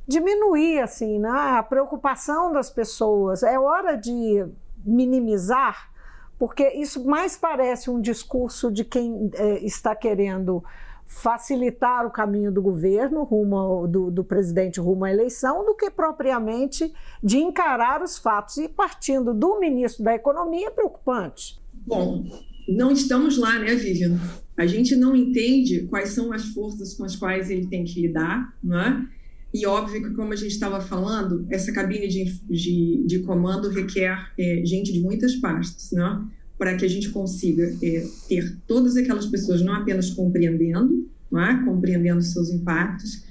diminuir 0.06 0.80
assim, 0.80 1.18
né, 1.18 1.28
a 1.28 1.62
preocupação 1.62 2.52
das 2.52 2.70
pessoas. 2.70 3.42
É 3.42 3.58
hora 3.58 3.96
de 3.96 4.46
minimizar, 4.84 5.90
porque 6.38 6.68
isso 6.68 7.04
mais 7.04 7.36
parece 7.36 7.90
um 7.90 8.00
discurso 8.00 8.70
de 8.70 8.84
quem 8.84 9.30
é, 9.34 9.64
está 9.64 9.94
querendo 9.94 10.62
facilitar 11.06 12.04
o 12.04 12.10
caminho 12.10 12.50
do 12.50 12.60
governo, 12.60 13.22
rumo 13.22 13.86
do, 13.86 14.10
do, 14.10 14.24
presidente 14.24 14.80
rumo 14.80 15.04
à 15.04 15.10
eleição, 15.10 15.64
do 15.64 15.74
que 15.74 15.88
propriamente 15.88 16.92
de 17.22 17.38
encarar 17.38 18.02
os 18.02 18.18
fatos. 18.18 18.56
E 18.56 18.68
partindo 18.68 19.32
do 19.32 19.60
ministro 19.60 20.04
da 20.04 20.14
Economia, 20.14 20.66
é 20.66 20.70
preocupante. 20.70 21.60
Bom, 21.72 22.24
não 22.68 22.92
estamos 22.92 23.38
lá, 23.38 23.58
né, 23.58 23.74
Vivian? 23.74 24.18
A 24.56 24.66
gente 24.66 24.96
não 24.96 25.14
entende 25.14 25.86
quais 25.88 26.10
são 26.10 26.32
as 26.32 26.46
forças 26.46 26.94
com 26.94 27.04
as 27.04 27.14
quais 27.14 27.50
ele 27.50 27.66
tem 27.66 27.84
que 27.84 28.00
lidar, 28.00 28.56
não 28.62 28.80
é? 28.80 29.06
E 29.52 29.66
óbvio 29.66 30.02
que, 30.02 30.10
como 30.10 30.32
a 30.32 30.36
gente 30.36 30.52
estava 30.52 30.80
falando, 30.80 31.46
essa 31.50 31.72
cabine 31.72 32.08
de, 32.08 32.24
de, 32.48 33.04
de 33.06 33.18
comando 33.20 33.68
requer 33.68 34.32
é, 34.38 34.62
gente 34.64 34.92
de 34.92 35.00
muitas 35.00 35.36
pastas, 35.36 35.92
né? 35.92 36.26
para 36.58 36.74
que 36.74 36.84
a 36.84 36.88
gente 36.88 37.10
consiga 37.10 37.64
é, 37.82 38.06
ter 38.28 38.56
todas 38.66 38.96
aquelas 38.96 39.26
pessoas 39.26 39.62
não 39.62 39.74
apenas 39.74 40.10
compreendendo, 40.10 41.08
não 41.30 41.40
é? 41.40 41.64
compreendendo 41.64 42.22
seus 42.22 42.50
impactos, 42.50 43.24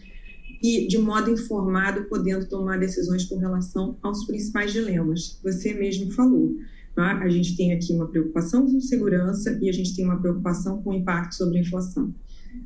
e 0.62 0.88
de 0.88 0.98
modo 0.98 1.30
informado 1.30 2.06
podendo 2.06 2.48
tomar 2.48 2.80
decisões 2.80 3.26
com 3.26 3.38
relação 3.38 3.98
aos 4.02 4.26
principais 4.26 4.74
dilemas. 4.74 5.40
Você 5.44 5.74
mesmo 5.74 6.12
falou. 6.12 6.56
É? 6.98 7.02
A 7.02 7.30
gente 7.30 7.56
tem 7.58 7.74
aqui 7.74 7.94
uma 7.94 8.08
preocupação 8.08 8.66
com 8.66 8.80
segurança 8.80 9.58
e 9.62 9.70
a 9.70 9.74
gente 9.74 9.96
tem 9.96 10.06
uma 10.06 10.20
preocupação 10.20 10.82
com 10.82 10.92
o 10.92 10.94
impacto 10.94 11.36
sobre 11.36 11.58
a 11.58 11.62
inflação. 11.62 12.14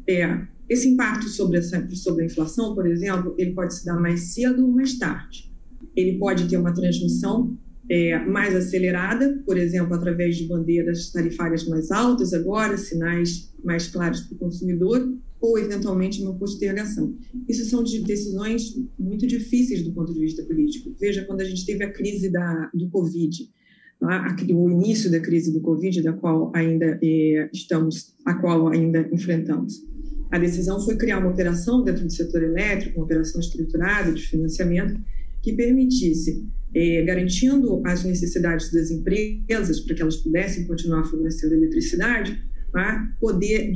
É, 0.08 0.46
esse 0.68 0.88
impacto 0.88 1.28
sobre 1.30 1.58
a, 1.58 1.62
sobre 1.64 2.24
a 2.24 2.26
inflação, 2.28 2.76
por 2.76 2.86
exemplo, 2.86 3.34
ele 3.38 3.54
pode 3.54 3.74
se 3.74 3.86
dar 3.86 4.00
mais 4.00 4.22
cedo 4.34 4.66
ou 4.66 4.72
mais 4.72 4.98
tarde. 4.98 5.52
Ele 5.96 6.18
pode 6.20 6.48
ter 6.48 6.58
uma 6.58 6.74
transmissão 6.74 7.58
é, 7.90 8.20
mais 8.20 8.56
acelerada, 8.56 9.42
por 9.46 9.58
exemplo, 9.58 9.96
através 9.96 10.38
de 10.38 10.46
bandeiras 10.46 11.12
tarifárias 11.12 11.68
mais 11.68 11.90
altas 11.90 12.34
agora, 12.34 12.78
sinais 12.78 13.52
mais 13.64 13.88
claros 13.88 14.22
para 14.22 14.36
o 14.36 14.38
consumidor, 14.38 15.12
ou 15.42 15.58
eventualmente 15.58 16.22
uma 16.22 16.36
postergação. 16.36 17.16
Isso 17.48 17.66
são 17.66 17.84
decisões 17.84 18.76
muito 18.98 19.26
difíceis 19.26 19.84
do 19.84 19.92
ponto 19.92 20.14
de 20.14 20.20
vista 20.20 20.44
político. 20.44 20.94
Veja, 21.00 21.26
quando 21.26 21.42
a 21.42 21.46
gente 21.46 21.66
teve 21.66 21.84
a 21.84 21.92
crise 21.92 22.30
da, 22.30 22.70
do 22.74 22.90
Covid, 22.90 23.46
tá? 23.46 23.59
O 24.02 24.70
início 24.70 25.12
da 25.12 25.20
crise 25.20 25.52
do 25.52 25.60
Covid, 25.60 26.02
da 26.02 26.14
qual 26.14 26.52
ainda 26.56 27.00
é, 27.04 27.50
estamos, 27.54 28.16
a 28.26 28.34
qual 28.36 28.70
ainda 28.70 29.10
enfrentamos. 29.12 29.84
A 30.32 30.38
decisão 30.38 30.80
foi 30.80 30.96
criar 30.96 31.20
uma 31.20 31.32
operação 31.32 31.84
dentro 31.84 32.06
do 32.06 32.12
setor 32.12 32.44
elétrico, 32.44 32.98
uma 32.98 33.06
operação 33.06 33.42
estruturada 33.42 34.12
de 34.12 34.22
financiamento, 34.22 35.00
que 35.42 35.54
permitisse, 35.54 36.48
é, 36.74 37.04
garantindo 37.04 37.82
as 37.86 38.04
necessidades 38.04 38.72
das 38.72 38.92
empresas 38.92 39.80
para 39.82 39.96
que 39.96 40.02
elas 40.02 40.18
pudessem 40.18 40.66
continuar 40.66 41.04
fornecendo 41.06 41.56
eletricidade, 41.56 42.42
tá? 42.72 43.12
poder, 43.20 43.74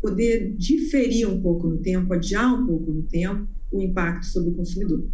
poder 0.00 0.54
diferir 0.56 1.28
um 1.28 1.40
pouco 1.40 1.68
no 1.68 1.78
tempo, 1.78 2.12
adiar 2.12 2.54
um 2.54 2.66
pouco 2.66 2.92
no 2.92 3.02
tempo 3.02 3.48
o 3.72 3.80
impacto 3.80 4.26
sobre 4.26 4.50
o 4.50 4.54
consumidor. 4.54 5.08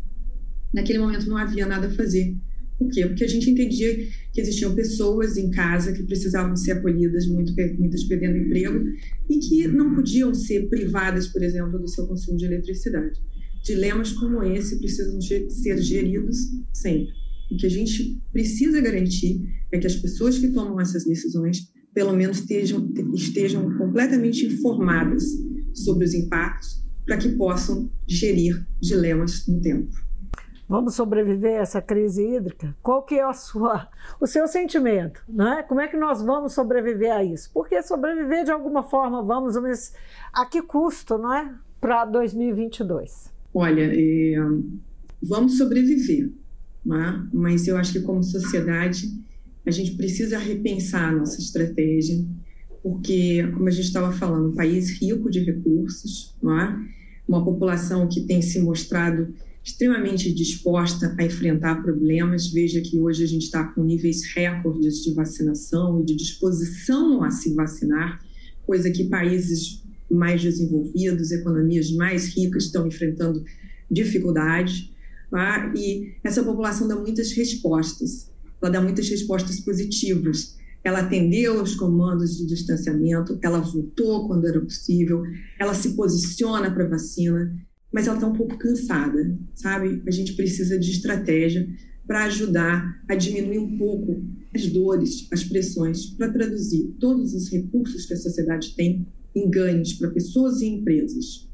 Naquele 0.74 0.98
momento 0.98 1.28
não 1.28 1.36
havia 1.36 1.66
nada 1.66 1.86
a 1.86 1.90
fazer. 1.90 2.36
Por 2.82 2.90
quê? 2.90 3.06
Porque 3.06 3.24
a 3.24 3.28
gente 3.28 3.48
entendia 3.48 4.08
que 4.32 4.40
existiam 4.40 4.74
pessoas 4.74 5.36
em 5.36 5.50
casa 5.50 5.92
que 5.92 6.02
precisavam 6.02 6.56
ser 6.56 6.72
acolhidas, 6.72 7.26
muito, 7.28 7.54
muitas 7.78 8.02
perdendo 8.04 8.38
emprego, 8.38 8.84
e 9.30 9.38
que 9.38 9.68
não 9.68 9.94
podiam 9.94 10.34
ser 10.34 10.68
privadas, 10.68 11.28
por 11.28 11.42
exemplo, 11.42 11.78
do 11.78 11.88
seu 11.88 12.06
consumo 12.06 12.36
de 12.36 12.46
eletricidade. 12.46 13.20
Dilemas 13.62 14.12
como 14.12 14.42
esse 14.42 14.78
precisam 14.78 15.20
ser 15.20 15.80
geridos 15.80 16.36
sempre. 16.72 17.14
O 17.50 17.56
que 17.56 17.66
a 17.66 17.70
gente 17.70 18.20
precisa 18.32 18.80
garantir 18.80 19.40
é 19.70 19.78
que 19.78 19.86
as 19.86 19.94
pessoas 19.94 20.38
que 20.38 20.48
tomam 20.48 20.80
essas 20.80 21.04
decisões, 21.04 21.70
pelo 21.94 22.16
menos, 22.16 22.40
estejam, 22.40 22.90
estejam 23.14 23.76
completamente 23.76 24.46
informadas 24.46 25.24
sobre 25.72 26.04
os 26.04 26.14
impactos 26.14 26.82
para 27.06 27.18
que 27.18 27.28
possam 27.30 27.90
gerir 28.08 28.66
dilemas 28.80 29.46
no 29.46 29.60
tempo. 29.60 29.92
Vamos 30.72 30.94
sobreviver 30.94 31.58
a 31.58 31.62
essa 31.64 31.82
crise 31.82 32.26
hídrica? 32.26 32.74
Qual 32.82 33.02
que 33.02 33.16
é 33.16 33.22
a 33.22 33.34
sua, 33.34 33.90
o 34.18 34.26
seu 34.26 34.48
sentimento? 34.48 35.22
Né? 35.28 35.62
Como 35.68 35.82
é 35.82 35.86
que 35.86 35.98
nós 35.98 36.22
vamos 36.22 36.54
sobreviver 36.54 37.12
a 37.12 37.22
isso? 37.22 37.50
Porque 37.52 37.82
sobreviver 37.82 38.42
de 38.42 38.52
alguma 38.52 38.82
forma, 38.82 39.22
vamos, 39.22 39.54
mas 39.60 39.92
a 40.32 40.46
que 40.46 40.62
custo, 40.62 41.18
não 41.18 41.30
é? 41.30 41.54
Para 41.78 42.06
2022. 42.06 43.30
Olha, 43.52 43.82
é, 43.82 44.36
vamos 45.22 45.58
sobreviver, 45.58 46.30
né? 46.86 47.22
mas 47.34 47.68
eu 47.68 47.76
acho 47.76 47.92
que 47.92 48.00
como 48.00 48.22
sociedade 48.22 49.12
a 49.66 49.70
gente 49.70 49.94
precisa 49.94 50.38
repensar 50.38 51.10
a 51.10 51.12
nossa 51.12 51.38
estratégia, 51.38 52.16
porque, 52.82 53.46
como 53.52 53.68
a 53.68 53.70
gente 53.70 53.84
estava 53.84 54.10
falando, 54.10 54.48
um 54.48 54.54
país 54.54 54.88
rico 54.98 55.28
de 55.28 55.40
recursos, 55.40 56.34
é? 56.42 56.74
uma 57.28 57.44
população 57.44 58.08
que 58.08 58.22
tem 58.22 58.40
se 58.40 58.58
mostrado 58.58 59.34
extremamente 59.64 60.32
disposta 60.32 61.14
a 61.18 61.24
enfrentar 61.24 61.82
problemas. 61.82 62.48
Veja 62.48 62.80
que 62.80 62.98
hoje 62.98 63.24
a 63.24 63.26
gente 63.26 63.44
está 63.44 63.64
com 63.64 63.84
níveis 63.84 64.22
recordes 64.34 65.02
de 65.04 65.14
vacinação 65.14 66.00
e 66.00 66.04
de 66.04 66.16
disposição 66.16 67.22
a 67.22 67.30
se 67.30 67.54
vacinar, 67.54 68.20
coisa 68.66 68.90
que 68.90 69.04
países 69.04 69.82
mais 70.10 70.42
desenvolvidos, 70.42 71.30
economias 71.30 71.90
mais 71.92 72.34
ricas 72.34 72.64
estão 72.64 72.86
enfrentando 72.86 73.44
dificuldades. 73.90 74.90
Tá? 75.30 75.72
E 75.76 76.14
essa 76.22 76.42
população 76.42 76.86
dá 76.86 76.96
muitas 76.96 77.32
respostas, 77.32 78.30
ela 78.60 78.70
dá 78.70 78.80
muitas 78.80 79.08
respostas 79.08 79.60
positivas. 79.60 80.60
Ela 80.84 80.98
atendeu 80.98 81.60
aos 81.60 81.76
comandos 81.76 82.36
de 82.36 82.44
distanciamento, 82.44 83.38
ela 83.40 83.60
voltou 83.60 84.26
quando 84.26 84.48
era 84.48 84.60
possível, 84.60 85.22
ela 85.56 85.74
se 85.74 85.94
posiciona 85.94 86.68
para 86.72 86.88
vacina, 86.88 87.54
mas 87.92 88.06
ela 88.06 88.16
está 88.16 88.26
um 88.26 88.32
pouco 88.32 88.56
cansada, 88.56 89.38
sabe? 89.54 90.02
A 90.06 90.10
gente 90.10 90.32
precisa 90.32 90.78
de 90.78 90.90
estratégia 90.90 91.68
para 92.06 92.24
ajudar 92.24 93.02
a 93.08 93.14
diminuir 93.14 93.58
um 93.58 93.76
pouco 93.76 94.22
as 94.54 94.66
dores, 94.66 95.28
as 95.32 95.44
pressões, 95.44 96.06
para 96.06 96.32
traduzir 96.32 96.94
todos 96.98 97.34
os 97.34 97.50
recursos 97.50 98.06
que 98.06 98.14
a 98.14 98.16
sociedade 98.16 98.74
tem 98.74 99.06
em 99.34 99.50
ganhos 99.50 99.94
para 99.94 100.10
pessoas 100.10 100.60
e 100.60 100.66
empresas. 100.66 101.48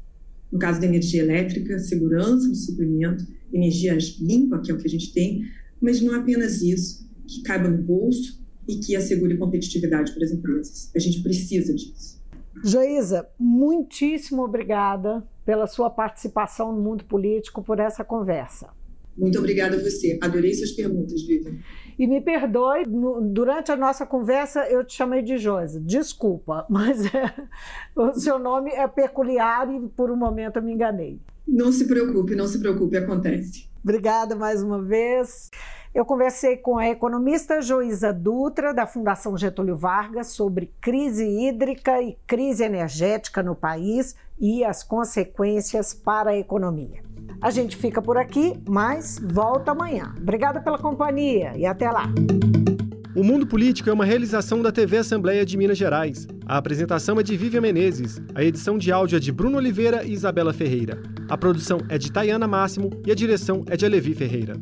No 0.51 0.57
caso 0.57 0.81
da 0.81 0.87
energia 0.87 1.21
elétrica, 1.21 1.77
segurança 1.79 2.49
de 2.49 2.57
suprimento, 2.57 3.25
energia 3.53 3.97
limpa, 4.19 4.59
que 4.59 4.71
é 4.71 4.73
o 4.73 4.77
que 4.77 4.87
a 4.87 4.89
gente 4.89 5.13
tem, 5.13 5.43
mas 5.79 6.01
não 6.01 6.15
apenas 6.15 6.61
isso, 6.61 7.07
que 7.27 7.41
caiba 7.43 7.69
no 7.69 7.81
bolso 7.83 8.39
e 8.67 8.77
que 8.77 8.95
assegure 8.95 9.37
competitividade 9.37 10.11
para 10.13 10.25
as 10.25 10.31
empresas. 10.31 10.91
A 10.95 10.99
gente 10.99 11.21
precisa 11.21 11.73
disso. 11.73 12.19
Joísa, 12.63 13.27
muitíssimo 13.39 14.43
obrigada 14.43 15.25
pela 15.49 15.65
sua 15.65 15.89
participação 15.89 16.71
no 16.71 16.79
mundo 16.79 17.03
político, 17.05 17.63
por 17.63 17.79
essa 17.79 18.03
conversa. 18.03 18.69
Muito 19.17 19.39
obrigada 19.39 19.77
a 19.77 19.79
você. 19.79 20.19
Adorei 20.21 20.53
suas 20.53 20.73
perguntas, 20.73 21.23
Vivian. 21.23 21.57
E 21.97 22.05
me 22.05 22.21
perdoe, 22.21 22.83
durante 23.31 23.71
a 23.71 23.75
nossa 23.75 24.05
conversa 24.05 24.69
eu 24.69 24.85
te 24.85 24.93
chamei 24.93 25.23
de 25.23 25.39
Josi. 25.39 25.79
Desculpa, 25.79 26.67
mas 26.69 27.03
é, 27.07 27.33
o 27.95 28.13
seu 28.13 28.37
nome 28.37 28.69
é 28.69 28.87
peculiar 28.87 29.67
e 29.73 29.89
por 29.89 30.11
um 30.11 30.15
momento 30.15 30.57
eu 30.57 30.61
me 30.61 30.71
enganei. 30.71 31.19
Não 31.47 31.71
se 31.71 31.87
preocupe, 31.87 32.35
não 32.35 32.47
se 32.47 32.59
preocupe, 32.59 32.95
acontece. 32.97 33.68
Obrigada 33.83 34.35
mais 34.35 34.61
uma 34.61 34.81
vez. 34.81 35.49
Eu 35.93 36.05
conversei 36.05 36.55
com 36.57 36.77
a 36.77 36.87
economista 36.87 37.61
Joísa 37.61 38.13
Dutra, 38.13 38.73
da 38.73 38.85
Fundação 38.85 39.35
Getúlio 39.35 39.75
Vargas, 39.75 40.27
sobre 40.27 40.71
crise 40.79 41.25
hídrica 41.25 41.99
e 42.01 42.15
crise 42.27 42.63
energética 42.63 43.41
no 43.41 43.55
país 43.55 44.15
e 44.39 44.63
as 44.63 44.83
consequências 44.83 45.93
para 45.93 46.31
a 46.31 46.37
economia. 46.37 47.03
A 47.41 47.49
gente 47.49 47.75
fica 47.75 48.01
por 48.01 48.17
aqui, 48.17 48.61
mas 48.67 49.17
volta 49.19 49.71
amanhã. 49.71 50.13
Obrigada 50.17 50.61
pela 50.61 50.77
companhia 50.77 51.53
e 51.55 51.65
até 51.65 51.89
lá. 51.89 52.05
O 53.15 53.23
Mundo 53.23 53.47
Político 53.47 53.89
é 53.89 53.93
uma 53.93 54.05
realização 54.05 54.61
da 54.61 54.71
TV 54.71 54.97
Assembleia 54.97 55.43
de 55.43 55.57
Minas 55.57 55.79
Gerais. 55.79 56.27
A 56.45 56.57
apresentação 56.57 57.19
é 57.19 57.23
de 57.23 57.35
Vivian 57.35 57.61
Menezes, 57.61 58.21
a 58.35 58.43
edição 58.43 58.77
de 58.77 58.91
áudio 58.91 59.17
é 59.17 59.19
de 59.19 59.31
Bruno 59.31 59.57
Oliveira 59.57 60.03
e 60.03 60.13
Isabela 60.13 60.53
Ferreira. 60.53 61.01
A 61.27 61.35
produção 61.35 61.79
é 61.89 61.97
de 61.97 62.11
Tayana 62.11 62.47
Máximo 62.47 62.91
e 63.07 63.11
a 63.11 63.15
direção 63.15 63.65
é 63.67 63.75
de 63.75 63.83
Alevi 63.83 64.13
Ferreira. 64.13 64.53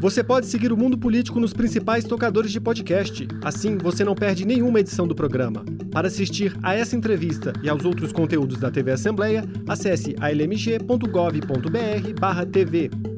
Você 0.00 0.24
pode 0.24 0.46
seguir 0.46 0.72
o 0.72 0.76
Mundo 0.76 0.98
Político 0.98 1.38
nos 1.38 1.52
principais 1.52 2.04
tocadores 2.04 2.50
de 2.50 2.60
podcast. 2.60 3.28
Assim, 3.44 3.78
você 3.78 4.04
não 4.04 4.16
perde 4.16 4.44
nenhuma 4.44 4.80
edição 4.80 5.06
do 5.06 5.14
programa. 5.14 5.64
Para 5.92 6.08
assistir 6.08 6.58
a 6.60 6.74
essa 6.74 6.96
entrevista 6.96 7.52
e 7.62 7.68
aos 7.68 7.84
outros 7.84 8.10
conteúdos 8.10 8.58
da 8.58 8.68
TV 8.68 8.90
Assembleia, 8.90 9.44
acesse 9.68 10.16
almg.gov.br/tv. 10.18 13.11